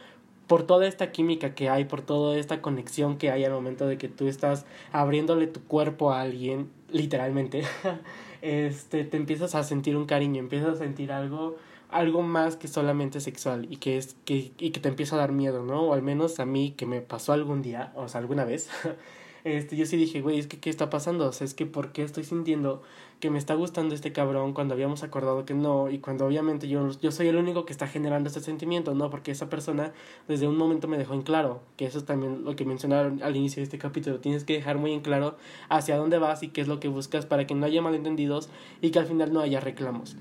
por 0.48 0.64
toda 0.64 0.88
esta 0.88 1.12
química 1.12 1.56
que 1.56 1.70
hay, 1.70 1.84
por 1.84 2.02
toda 2.02 2.38
esta 2.38 2.62
conexión 2.62 3.18
que 3.18 3.32
hay 3.32 3.44
al 3.44 3.52
momento 3.52 3.86
de 3.86 3.98
que 3.98 4.08
tú 4.08 4.30
estás 4.30 4.66
abriéndole 4.94 5.48
tu 5.48 5.62
cuerpo 5.62 6.14
a 6.14 6.22
alguien, 6.22 6.70
literalmente, 6.90 7.64
este, 8.42 9.04
te 9.04 9.18
empiezas 9.18 9.56
a 9.56 9.64
sentir 9.64 9.98
un 9.98 10.06
cariño, 10.06 10.40
empiezas 10.40 10.76
a 10.76 10.78
sentir 10.78 11.12
algo, 11.12 11.58
algo 11.90 12.22
más 12.22 12.58
que 12.58 12.68
solamente 12.68 13.20
sexual 13.20 13.68
y 13.70 13.78
que 13.78 13.98
es, 13.98 14.16
que, 14.26 14.52
y 14.58 14.72
que 14.72 14.80
te 14.80 14.90
empieza 14.90 15.16
a 15.16 15.20
dar 15.20 15.32
miedo, 15.32 15.64
¿no? 15.64 15.84
O 15.84 15.94
al 15.94 16.02
menos 16.02 16.40
a 16.40 16.46
mí 16.46 16.74
que 16.78 16.86
me 16.86 17.02
pasó 17.02 17.34
algún 17.34 17.62
día, 17.62 17.92
o 17.96 18.08
sea, 18.08 18.20
alguna 18.20 18.46
vez, 18.46 18.70
este, 19.44 19.76
yo 19.76 19.86
sí 19.86 19.98
dije, 19.98 20.22
güey, 20.22 20.40
es 20.40 20.48
que, 20.48 20.60
¿qué 20.60 20.70
está 20.70 20.90
pasando? 20.90 21.28
O 21.28 21.32
sea, 21.32 21.46
es 21.46 21.54
que, 21.54 21.66
¿por 21.66 21.92
qué 21.92 22.04
estoy 22.04 22.24
sintiendo 22.24 22.82
que 23.20 23.30
me 23.30 23.38
está 23.38 23.54
gustando 23.54 23.96
este 23.96 24.12
cabrón 24.12 24.54
cuando 24.54 24.74
habíamos 24.74 25.04
acordado 25.04 25.46
que 25.46 25.54
no? 25.54 25.90
Y 25.90 26.00
cuando 26.00 26.26
obviamente 26.26 26.68
yo, 26.68 26.90
yo 27.02 27.12
soy 27.12 27.28
el 27.28 27.38
único 27.38 27.66
que 27.66 27.72
está 27.72 27.88
generando 27.88 28.30
ese 28.30 28.42
sentimiento, 28.42 28.94
¿no? 28.94 29.10
Porque 29.10 29.32
esa 29.32 29.50
persona 29.50 29.94
desde 30.28 30.48
un 30.48 30.58
momento 30.58 30.88
me 30.88 30.98
dejó 30.98 31.14
en 31.14 31.22
claro, 31.22 31.62
que 31.78 31.86
eso 31.86 32.00
es 32.00 32.06
también 32.06 32.44
lo 32.44 32.56
que 32.56 32.66
mencionaron 32.66 33.22
al 33.24 33.36
inicio 33.36 33.62
de 33.62 33.66
este 33.66 33.78
capítulo, 33.78 34.20
tienes 34.20 34.44
que 34.44 34.54
dejar 34.54 34.78
muy 34.78 34.92
en 34.92 35.02
claro 35.02 35.38
hacia 35.70 35.98
dónde 35.98 36.18
vas 36.18 36.44
y 36.44 36.50
qué 36.50 36.62
es 36.62 36.68
lo 36.68 36.80
que 36.80 36.88
buscas 36.88 37.26
para 37.26 37.48
que 37.48 37.56
no 37.56 37.66
haya 37.66 37.82
malentendidos 37.82 38.50
y 38.82 38.92
que 38.92 39.00
al 39.00 39.06
final 39.06 39.32
no 39.32 39.40
haya 39.42 39.60
reclamos. 39.60 40.18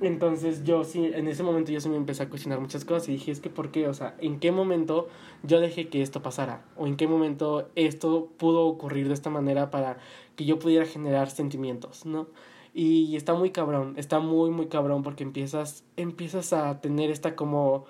Entonces 0.00 0.64
yo 0.64 0.84
sí, 0.84 1.10
en 1.12 1.28
ese 1.28 1.42
momento 1.42 1.72
yo 1.72 1.80
sí 1.80 1.88
me 1.90 1.96
empecé 1.96 2.22
a 2.22 2.28
cuestionar 2.30 2.58
muchas 2.60 2.84
cosas 2.86 3.08
y 3.08 3.12
dije, 3.12 3.32
es 3.32 3.40
que 3.40 3.50
¿por 3.50 3.70
qué? 3.70 3.86
O 3.86 3.94
sea, 3.94 4.16
¿en 4.18 4.40
qué 4.40 4.50
momento 4.50 5.08
yo 5.42 5.60
dejé 5.60 5.88
que 5.88 6.00
esto 6.00 6.22
pasara? 6.22 6.64
¿O 6.76 6.86
en 6.86 6.96
qué 6.96 7.06
momento 7.06 7.68
esto 7.74 8.28
pudo 8.38 8.66
ocurrir 8.66 9.08
de 9.08 9.14
esta 9.14 9.28
manera 9.28 9.70
para 9.70 9.98
que 10.36 10.46
yo 10.46 10.58
pudiera 10.58 10.86
generar 10.86 11.30
sentimientos, 11.30 12.06
¿no? 12.06 12.28
Y 12.72 13.16
está 13.16 13.34
muy 13.34 13.50
cabrón, 13.50 13.94
está 13.96 14.20
muy, 14.20 14.50
muy 14.50 14.66
cabrón 14.68 15.02
porque 15.02 15.22
empiezas, 15.22 15.84
empiezas 15.96 16.52
a 16.52 16.80
tener 16.80 17.10
esta 17.10 17.36
como... 17.36 17.84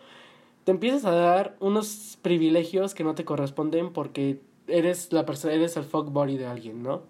Te 0.65 0.73
empiezas 0.73 1.05
a 1.05 1.13
dar 1.13 1.57
unos 1.61 2.19
privilegios 2.23 2.95
que 2.95 3.05
no 3.05 3.15
te 3.15 3.25
corresponden 3.25 3.93
porque 3.93 4.41
eres 4.67 5.13
la 5.13 5.27
persona, 5.27 5.55
eres 5.55 5.77
el 5.77 5.85
fuck 5.85 6.11
body 6.11 6.37
de 6.39 6.47
alguien, 6.47 6.83
¿no? 6.83 7.03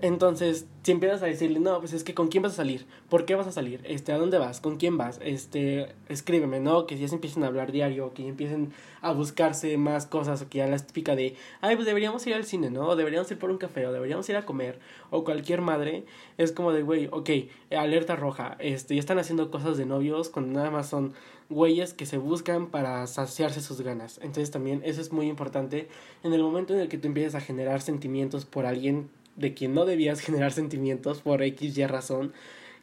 Entonces, 0.00 0.66
si 0.84 0.92
empiezas 0.92 1.22
a 1.22 1.26
decirle, 1.26 1.58
no, 1.58 1.80
pues 1.80 1.92
es 1.92 2.04
que 2.04 2.14
con 2.14 2.28
quién 2.28 2.42
vas 2.42 2.52
a 2.52 2.56
salir, 2.56 2.86
por 3.08 3.24
qué 3.24 3.34
vas 3.34 3.48
a 3.48 3.52
salir, 3.52 3.80
este, 3.84 4.12
a 4.12 4.18
dónde 4.18 4.38
vas, 4.38 4.60
con 4.60 4.76
quién 4.76 4.96
vas, 4.96 5.18
este, 5.24 5.94
escríbeme, 6.08 6.60
¿no? 6.60 6.86
Que 6.86 6.96
ya 6.96 7.08
se 7.08 7.16
empiecen 7.16 7.42
a 7.42 7.48
hablar 7.48 7.72
diario, 7.72 8.14
que 8.14 8.22
ya 8.22 8.28
empiecen 8.28 8.72
a 9.00 9.12
buscarse 9.12 9.76
más 9.76 10.06
cosas, 10.06 10.40
o 10.40 10.48
que 10.48 10.58
ya 10.58 10.68
la 10.68 10.78
típica 10.78 11.16
de, 11.16 11.34
ay, 11.60 11.74
pues 11.74 11.84
deberíamos 11.84 12.24
ir 12.28 12.34
al 12.34 12.44
cine, 12.44 12.70
¿no? 12.70 12.86
O 12.86 12.96
deberíamos 12.96 13.28
ir 13.30 13.38
por 13.38 13.50
un 13.50 13.58
café, 13.58 13.86
o 13.86 13.92
deberíamos 13.92 14.28
ir 14.28 14.36
a 14.36 14.46
comer, 14.46 14.78
o 15.10 15.24
cualquier 15.24 15.62
madre, 15.62 16.04
es 16.36 16.52
como 16.52 16.72
de, 16.72 16.82
güey, 16.82 17.08
ok, 17.10 17.30
alerta 17.76 18.14
roja, 18.14 18.56
este, 18.60 18.94
ya 18.94 19.00
están 19.00 19.18
haciendo 19.18 19.50
cosas 19.50 19.76
de 19.76 19.84
novios 19.84 20.28
cuando 20.28 20.52
nada 20.52 20.70
más 20.70 20.88
son 20.88 21.12
güeyes 21.50 21.94
que 21.94 22.06
se 22.06 22.18
buscan 22.18 22.68
para 22.68 23.06
saciarse 23.06 23.60
sus 23.60 23.80
ganas. 23.80 24.18
Entonces 24.18 24.50
también 24.50 24.82
eso 24.84 25.00
es 25.00 25.12
muy 25.12 25.28
importante 25.28 25.88
en 26.22 26.32
el 26.32 26.42
momento 26.42 26.74
en 26.74 26.80
el 26.80 26.88
que 26.88 26.98
tú 26.98 27.08
empieces 27.08 27.34
a 27.34 27.40
generar 27.40 27.80
sentimientos 27.80 28.44
por 28.44 28.66
alguien 28.66 29.10
de 29.38 29.54
quien 29.54 29.74
no 29.74 29.84
debías 29.86 30.20
generar 30.28 30.52
sentimientos 30.52 31.22
por 31.22 31.42
X 31.42 31.78
y 31.78 31.86
razón, 31.86 32.32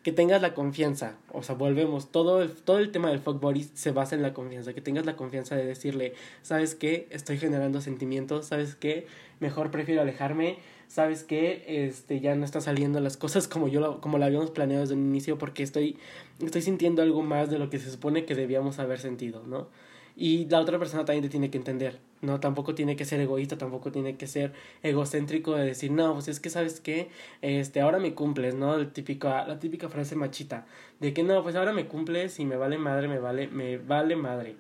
que 0.06 0.12
tengas 0.12 0.40
la 0.40 0.54
confianza, 0.54 1.18
o 1.32 1.42
sea, 1.42 1.56
volvemos, 1.56 2.12
todo 2.12 2.44
el, 2.44 2.52
todo 2.52 2.78
el 2.78 2.92
tema 2.92 3.10
del 3.10 3.18
fuck 3.18 3.44
se 3.74 3.90
basa 3.90 4.14
en 4.14 4.22
la 4.22 4.34
confianza, 4.34 4.74
que 4.74 4.82
tengas 4.82 5.08
la 5.08 5.16
confianza 5.16 5.56
de 5.56 5.66
decirle, 5.66 6.14
¿sabes 6.44 6.76
qué? 6.76 7.08
Estoy 7.10 7.40
generando 7.40 7.82
sentimientos, 7.82 8.46
¿sabes 8.46 8.76
qué? 8.76 9.08
Mejor 9.40 9.72
prefiero 9.72 10.04
alejarme, 10.04 10.60
¿sabes 10.88 11.24
qué? 11.24 11.64
Este, 11.88 12.20
ya 12.20 12.36
no 12.36 12.46
está 12.46 12.62
saliendo 12.62 13.00
las 13.00 13.18
cosas 13.18 13.48
como 13.48 13.68
yo 13.68 13.80
lo, 13.80 14.00
como 14.00 14.20
lo 14.20 14.26
habíamos 14.26 14.52
planeado 14.52 14.82
desde 14.82 14.94
un 14.94 15.08
inicio 15.08 15.40
porque 15.40 15.64
estoy, 15.64 15.98
estoy 16.40 16.62
sintiendo 16.62 17.02
algo 17.02 17.24
más 17.24 17.50
de 17.50 17.58
lo 17.58 17.72
que 17.72 17.80
se 17.80 17.90
supone 17.90 18.26
que 18.26 18.36
debíamos 18.36 18.78
haber 18.78 19.00
sentido, 19.00 19.42
¿no? 19.48 19.70
Y 20.16 20.46
la 20.46 20.60
otra 20.60 20.78
persona 20.78 21.04
también 21.04 21.24
te 21.24 21.30
tiene 21.30 21.50
que 21.50 21.58
entender, 21.58 22.00
¿no? 22.22 22.40
Tampoco 22.40 22.76
tiene 22.76 22.96
que 22.96 23.06
ser 23.06 23.20
egoísta, 23.20 23.58
tampoco 23.58 23.92
tiene 23.92 24.18
que 24.18 24.28
ser 24.28 24.54
egocéntrico 24.84 25.56
de 25.56 25.66
decir, 25.66 25.92
no, 25.92 26.14
pues 26.14 26.28
es 26.28 26.40
que, 26.40 26.50
¿sabes 26.50 26.80
qué? 26.82 27.10
Este, 27.42 27.82
ahora 27.82 28.00
me 28.00 28.14
cumples, 28.14 28.56
¿no? 28.56 28.76
El 28.76 28.92
típico, 28.92 29.28
la 29.28 29.60
típica 29.60 29.90
frase 29.90 30.16
machita, 30.16 30.66
de 31.00 31.14
que 31.14 31.24
no, 31.24 31.44
pues 31.44 31.56
ahora 31.56 31.74
me 31.74 31.88
cumples 31.88 32.40
y 32.40 32.46
me 32.46 32.58
vale 32.58 32.78
madre, 32.78 33.08
me 33.08 33.20
vale, 33.20 33.48
me 33.48 33.78
vale 33.78 34.16
madre. 34.16 34.56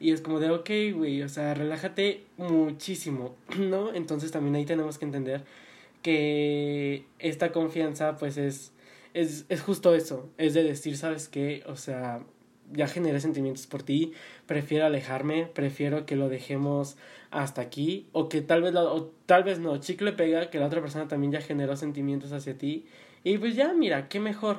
Y 0.00 0.12
es 0.12 0.20
como 0.20 0.38
de, 0.40 0.50
ok, 0.50 0.70
güey, 0.94 1.22
o 1.22 1.28
sea, 1.28 1.54
relájate 1.54 2.24
muchísimo, 2.36 3.36
¿no? 3.58 3.92
Entonces 3.94 4.30
también 4.30 4.54
ahí 4.56 4.64
tenemos 4.64 4.98
que 4.98 5.04
entender 5.04 5.44
que 6.02 7.04
esta 7.18 7.52
confianza, 7.52 8.16
pues 8.16 8.36
es, 8.36 8.72
es, 9.14 9.46
es 9.48 9.60
justo 9.62 9.94
eso, 9.94 10.30
es 10.38 10.54
de 10.54 10.62
decir, 10.62 10.96
¿sabes 10.96 11.28
qué? 11.28 11.64
O 11.66 11.76
sea, 11.76 12.20
ya 12.72 12.86
generé 12.86 13.20
sentimientos 13.20 13.66
por 13.66 13.82
ti, 13.82 14.12
prefiero 14.46 14.86
alejarme, 14.86 15.46
prefiero 15.46 16.06
que 16.06 16.16
lo 16.16 16.28
dejemos 16.28 16.96
hasta 17.30 17.60
aquí, 17.60 18.06
o 18.12 18.28
que 18.28 18.40
tal 18.40 18.62
vez, 18.62 18.74
o 18.74 19.10
tal 19.26 19.44
vez 19.44 19.58
no, 19.58 19.76
chicle 19.78 20.12
pega, 20.12 20.50
que 20.50 20.58
la 20.58 20.66
otra 20.66 20.80
persona 20.80 21.08
también 21.08 21.32
ya 21.32 21.40
generó 21.40 21.76
sentimientos 21.76 22.32
hacia 22.32 22.56
ti, 22.56 22.86
y 23.24 23.38
pues 23.38 23.56
ya, 23.56 23.72
mira, 23.72 24.08
qué 24.08 24.20
mejor, 24.20 24.58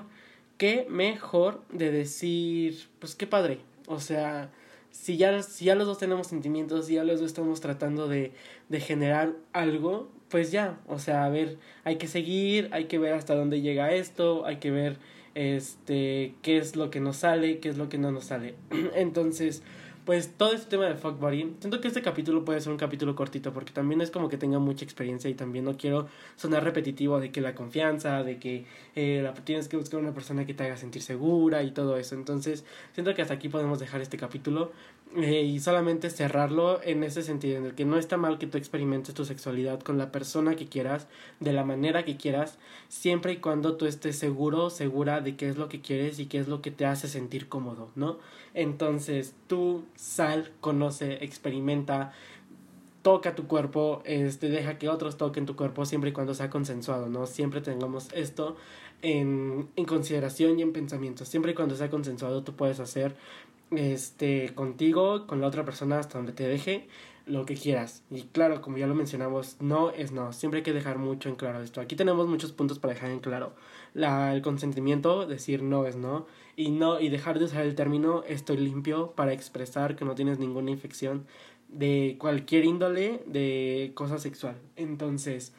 qué 0.57 0.85
mejor 0.89 1.61
de 1.71 1.91
decir, 1.91 2.87
pues 2.99 3.15
qué 3.15 3.27
padre, 3.27 3.59
o 3.87 3.99
sea, 3.99 4.51
si 4.91 5.17
ya, 5.17 5.41
si 5.43 5.65
ya 5.65 5.75
los 5.75 5.87
dos 5.87 5.97
tenemos 5.97 6.27
sentimientos, 6.27 6.87
si 6.87 6.95
ya 6.95 7.03
los 7.03 7.19
dos 7.19 7.27
estamos 7.27 7.61
tratando 7.61 8.07
de, 8.07 8.31
de 8.69 8.79
generar 8.79 9.33
algo, 9.53 10.09
pues 10.29 10.51
ya, 10.51 10.79
o 10.87 10.99
sea, 10.99 11.25
a 11.25 11.29
ver, 11.29 11.57
hay 11.83 11.97
que 11.97 12.07
seguir, 12.07 12.69
hay 12.71 12.85
que 12.85 12.99
ver 12.99 13.13
hasta 13.13 13.35
dónde 13.35 13.61
llega 13.61 13.93
esto, 13.93 14.45
hay 14.45 14.57
que 14.57 14.71
ver 14.71 14.97
este, 15.35 16.35
qué 16.41 16.57
es 16.57 16.75
lo 16.75 16.89
que 16.89 16.99
nos 16.99 17.17
sale, 17.17 17.59
qué 17.59 17.69
es 17.69 17.77
lo 17.77 17.89
que 17.89 17.97
no 17.97 18.11
nos 18.11 18.25
sale. 18.25 18.55
Entonces, 18.95 19.63
pues 20.09 20.33
todo 20.37 20.53
este 20.53 20.71
tema 20.71 20.85
de 20.85 20.95
fuck 20.95 21.19
body, 21.19 21.53
siento 21.59 21.79
que 21.81 21.87
este 21.87 22.01
capítulo 22.01 22.43
puede 22.43 22.59
ser 22.61 22.71
un 22.71 22.79
capítulo 22.79 23.15
cortito 23.15 23.53
porque 23.53 23.71
también 23.71 24.01
es 24.01 24.09
como 24.09 24.27
que 24.27 24.37
tenga 24.37 24.57
mucha 24.57 24.83
experiencia 24.83 25.29
y 25.29 25.35
también 25.35 25.65
no 25.65 25.77
quiero 25.77 26.07
sonar 26.35 26.63
repetitivo 26.63 27.19
de 27.19 27.31
que 27.31 27.41
la 27.41 27.53
confianza, 27.53 28.23
de 28.23 28.39
que 28.39 28.65
eh, 28.95 29.31
tienes 29.43 29.67
que 29.67 29.77
buscar 29.77 29.99
una 29.99 30.11
persona 30.11 30.47
que 30.47 30.55
te 30.55 30.63
haga 30.63 30.77
sentir 30.77 31.03
segura 31.03 31.61
y 31.61 31.69
todo 31.69 31.95
eso. 31.95 32.15
Entonces, 32.15 32.65
siento 32.93 33.13
que 33.13 33.21
hasta 33.21 33.35
aquí 33.35 33.49
podemos 33.49 33.77
dejar 33.77 34.01
este 34.01 34.17
capítulo 34.17 34.71
eh, 35.15 35.41
y 35.41 35.59
solamente 35.59 36.11
cerrarlo 36.11 36.81
en 36.83 37.03
ese 37.03 37.23
sentido, 37.23 37.57
en 37.57 37.65
el 37.65 37.73
que 37.73 37.83
no 37.83 37.97
está 37.97 38.17
mal 38.17 38.37
que 38.37 38.45
tú 38.45 38.59
experimentes 38.59 39.15
tu 39.15 39.25
sexualidad 39.25 39.79
con 39.79 39.97
la 39.97 40.11
persona 40.11 40.55
que 40.55 40.67
quieras, 40.67 41.07
de 41.39 41.51
la 41.51 41.63
manera 41.63 42.05
que 42.05 42.15
quieras, 42.15 42.59
siempre 42.89 43.33
y 43.33 43.37
cuando 43.37 43.75
tú 43.75 43.87
estés 43.87 44.19
seguro, 44.19 44.69
segura 44.69 45.19
de 45.19 45.35
qué 45.35 45.49
es 45.49 45.57
lo 45.57 45.67
que 45.67 45.81
quieres 45.81 46.19
y 46.19 46.27
qué 46.27 46.37
es 46.37 46.47
lo 46.47 46.61
que 46.61 46.69
te 46.69 46.85
hace 46.85 47.07
sentir 47.07 47.49
cómodo, 47.49 47.89
¿no? 47.95 48.19
Entonces, 48.53 49.33
tú 49.47 49.83
sal, 49.95 50.51
conoce, 50.61 51.23
experimenta, 51.23 52.13
toca 53.01 53.33
tu 53.33 53.47
cuerpo, 53.47 54.03
este, 54.05 54.49
deja 54.49 54.77
que 54.77 54.89
otros 54.89 55.17
toquen 55.17 55.47
tu 55.47 55.55
cuerpo 55.55 55.85
siempre 55.85 56.11
y 56.11 56.13
cuando 56.13 56.35
sea 56.35 56.51
consensuado, 56.51 57.09
¿no? 57.09 57.25
Siempre 57.25 57.61
tengamos 57.61 58.09
esto 58.13 58.57
en, 59.01 59.69
en 59.75 59.85
consideración 59.85 60.59
y 60.59 60.61
en 60.61 60.71
pensamiento. 60.71 61.25
Siempre 61.25 61.53
y 61.53 61.55
cuando 61.55 61.75
sea 61.75 61.89
consensuado, 61.89 62.43
tú 62.43 62.53
puedes 62.55 62.79
hacer 62.79 63.15
este, 63.71 64.53
contigo, 64.55 65.27
con 65.27 65.41
la 65.41 65.47
otra 65.47 65.65
persona 65.65 65.99
hasta 65.99 66.17
donde 66.17 66.33
te 66.33 66.47
deje 66.47 66.87
lo 67.25 67.45
que 67.45 67.55
quieras. 67.55 68.03
Y 68.09 68.23
claro, 68.23 68.61
como 68.61 68.77
ya 68.77 68.87
lo 68.87 68.95
mencionamos, 68.95 69.57
no 69.59 69.91
es 69.91 70.11
no. 70.11 70.33
Siempre 70.33 70.59
hay 70.59 70.63
que 70.63 70.73
dejar 70.73 70.97
mucho 70.97 71.29
en 71.29 71.35
claro 71.35 71.61
esto. 71.61 71.79
Aquí 71.79 71.95
tenemos 71.95 72.27
muchos 72.27 72.51
puntos 72.51 72.79
para 72.79 72.93
dejar 72.93 73.11
en 73.11 73.19
claro. 73.19 73.53
La, 73.93 74.33
el 74.33 74.41
consentimiento, 74.41 75.27
decir 75.27 75.61
no 75.61 75.85
es 75.85 75.95
no. 75.95 76.25
Y 76.55 76.71
no, 76.71 76.99
y 76.99 77.09
dejar 77.09 77.39
de 77.39 77.45
usar 77.45 77.65
el 77.65 77.75
término 77.75 78.23
estoy 78.27 78.57
limpio 78.57 79.11
para 79.11 79.33
expresar 79.33 79.95
que 79.95 80.05
no 80.05 80.15
tienes 80.15 80.39
ninguna 80.39 80.71
infección 80.71 81.25
de 81.69 82.17
cualquier 82.19 82.65
índole 82.65 83.21
de 83.27 83.91
cosa 83.93 84.17
sexual. 84.17 84.55
Entonces, 84.75 85.53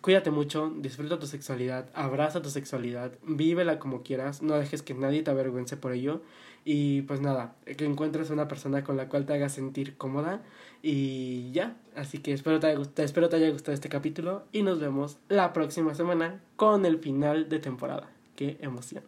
cuídate 0.00 0.30
mucho, 0.30 0.72
disfruta 0.76 1.18
tu 1.18 1.26
sexualidad, 1.26 1.88
abraza 1.94 2.42
tu 2.42 2.50
sexualidad, 2.50 3.12
vívela 3.22 3.78
como 3.78 4.02
quieras, 4.02 4.42
no 4.42 4.54
dejes 4.54 4.82
que 4.82 4.94
nadie 4.94 5.22
te 5.22 5.30
avergüence 5.30 5.76
por 5.76 5.92
ello. 5.92 6.22
Y 6.64 7.02
pues 7.02 7.20
nada, 7.20 7.56
que 7.64 7.84
encuentres 7.84 8.30
una 8.30 8.46
persona 8.46 8.84
con 8.84 8.96
la 8.96 9.08
cual 9.08 9.26
te 9.26 9.34
haga 9.34 9.48
sentir 9.48 9.96
cómoda. 9.96 10.42
Y 10.82 11.50
ya, 11.52 11.76
así 11.96 12.18
que 12.18 12.32
espero 12.32 12.60
te, 12.60 12.76
espero 13.02 13.28
te 13.28 13.36
haya 13.36 13.50
gustado 13.50 13.74
este 13.74 13.88
capítulo 13.88 14.44
y 14.52 14.62
nos 14.62 14.80
vemos 14.80 15.18
la 15.28 15.52
próxima 15.52 15.94
semana 15.94 16.40
con 16.56 16.86
el 16.86 16.98
final 16.98 17.48
de 17.48 17.58
temporada. 17.58 18.10
Qué 18.36 18.58
emoción. 18.60 19.04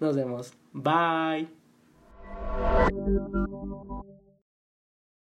Nos 0.00 0.16
vemos. 0.16 0.54
Bye. 0.72 1.48